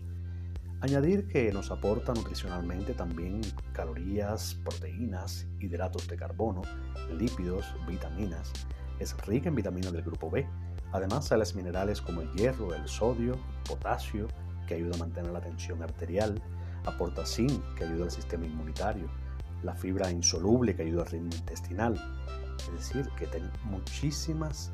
Añadir 0.81 1.27
que 1.27 1.51
nos 1.51 1.69
aporta 1.69 2.13
nutricionalmente 2.13 2.93
también 2.93 3.41
calorías, 3.71 4.55
proteínas, 4.63 5.47
hidratos 5.59 6.07
de 6.07 6.17
carbono, 6.17 6.63
lípidos, 7.15 7.65
vitaminas. 7.87 8.51
Es 8.99 9.15
rica 9.27 9.49
en 9.49 9.55
vitaminas 9.55 9.93
del 9.93 10.01
grupo 10.01 10.29
B. 10.29 10.47
Además, 10.91 11.27
sales 11.27 11.55
minerales 11.55 12.01
como 12.01 12.21
el 12.21 12.31
hierro, 12.33 12.73
el 12.73 12.87
sodio, 12.87 13.39
potasio, 13.67 14.27
que 14.67 14.73
ayuda 14.73 14.95
a 14.95 14.99
mantener 14.99 15.31
la 15.31 15.41
tensión 15.41 15.83
arterial, 15.83 16.41
aporta 16.85 17.25
zinc, 17.25 17.61
que 17.75 17.83
ayuda 17.83 18.05
al 18.05 18.11
sistema 18.11 18.45
inmunitario, 18.45 19.09
la 19.63 19.75
fibra 19.75 20.09
insoluble, 20.11 20.75
que 20.75 20.83
ayuda 20.83 21.03
al 21.03 21.07
ritmo 21.09 21.29
intestinal. 21.35 21.95
Es 22.57 22.71
decir, 22.71 23.09
que 23.17 23.27
tiene 23.27 23.49
muchísimas, 23.63 24.71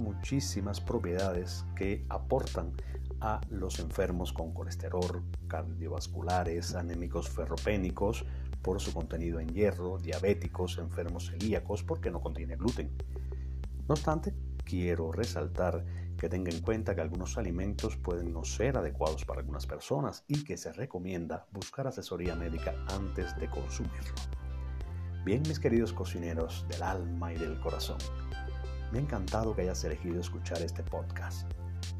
muchísimas 0.00 0.80
propiedades 0.80 1.64
que 1.76 2.04
aportan 2.08 2.72
a 3.20 3.40
los 3.50 3.80
enfermos 3.80 4.32
con 4.32 4.52
colesterol, 4.52 5.24
cardiovasculares, 5.48 6.74
anémicos 6.74 7.28
ferropénicos, 7.28 8.24
por 8.62 8.80
su 8.80 8.92
contenido 8.92 9.40
en 9.40 9.48
hierro, 9.48 9.98
diabéticos, 9.98 10.78
enfermos 10.78 11.30
celíacos, 11.30 11.82
porque 11.82 12.10
no 12.10 12.20
contiene 12.20 12.56
gluten. 12.56 12.90
No 13.88 13.94
obstante, 13.94 14.34
quiero 14.64 15.12
resaltar 15.12 15.84
que 16.18 16.28
tenga 16.28 16.50
en 16.50 16.60
cuenta 16.60 16.94
que 16.94 17.00
algunos 17.00 17.38
alimentos 17.38 17.96
pueden 17.96 18.32
no 18.32 18.44
ser 18.44 18.76
adecuados 18.76 19.24
para 19.24 19.40
algunas 19.40 19.66
personas 19.66 20.24
y 20.26 20.44
que 20.44 20.56
se 20.56 20.72
recomienda 20.72 21.46
buscar 21.52 21.86
asesoría 21.86 22.34
médica 22.34 22.74
antes 22.88 23.36
de 23.36 23.48
consumirlo. 23.48 24.14
Bien, 25.24 25.42
mis 25.46 25.60
queridos 25.60 25.92
cocineros 25.92 26.66
del 26.68 26.82
alma 26.82 27.32
y 27.32 27.38
del 27.38 27.60
corazón, 27.60 27.98
me 28.90 28.98
ha 28.98 29.02
encantado 29.02 29.54
que 29.54 29.62
hayas 29.62 29.84
elegido 29.84 30.20
escuchar 30.20 30.60
este 30.60 30.82
podcast. 30.82 31.50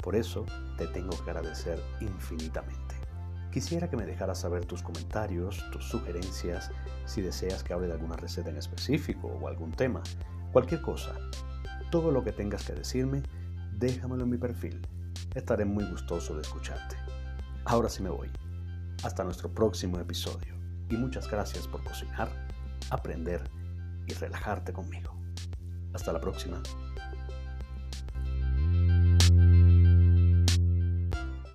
Por 0.03 0.15
eso 0.15 0.45
te 0.77 0.87
tengo 0.87 1.11
que 1.23 1.31
agradecer 1.31 1.81
infinitamente. 2.01 2.95
Quisiera 3.51 3.89
que 3.89 3.97
me 3.97 4.05
dejaras 4.05 4.39
saber 4.39 4.65
tus 4.65 4.83
comentarios, 4.83 5.63
tus 5.71 5.85
sugerencias, 5.85 6.71
si 7.05 7.21
deseas 7.21 7.63
que 7.63 7.73
hable 7.73 7.87
de 7.87 7.93
alguna 7.93 8.15
receta 8.15 8.49
en 8.49 8.57
específico 8.57 9.27
o 9.27 9.47
algún 9.47 9.71
tema, 9.71 10.03
cualquier 10.51 10.81
cosa 10.81 11.15
Todo 11.89 12.11
lo 12.11 12.23
que 12.23 12.31
tengas 12.31 12.65
que 12.65 12.73
decirme, 12.73 13.23
déjamelo 13.79 14.23
en 14.23 14.29
mi 14.29 14.37
perfil. 14.37 14.85
Estaré 15.33 15.65
muy 15.65 15.85
gustoso 15.85 16.35
de 16.35 16.41
escucharte. 16.41 16.97
Ahora 17.65 17.89
sí 17.89 18.03
me 18.03 18.09
voy. 18.09 18.29
Hasta 19.03 19.23
nuestro 19.23 19.53
próximo 19.53 19.99
episodio. 19.99 20.53
Y 20.89 20.97
muchas 20.97 21.29
gracias 21.29 21.67
por 21.67 21.83
cocinar, 21.83 22.29
aprender 22.89 23.41
y 24.05 24.13
relajarte 24.13 24.73
conmigo. 24.73 25.15
Hasta 25.93 26.11
la 26.11 26.19
próxima. 26.19 26.61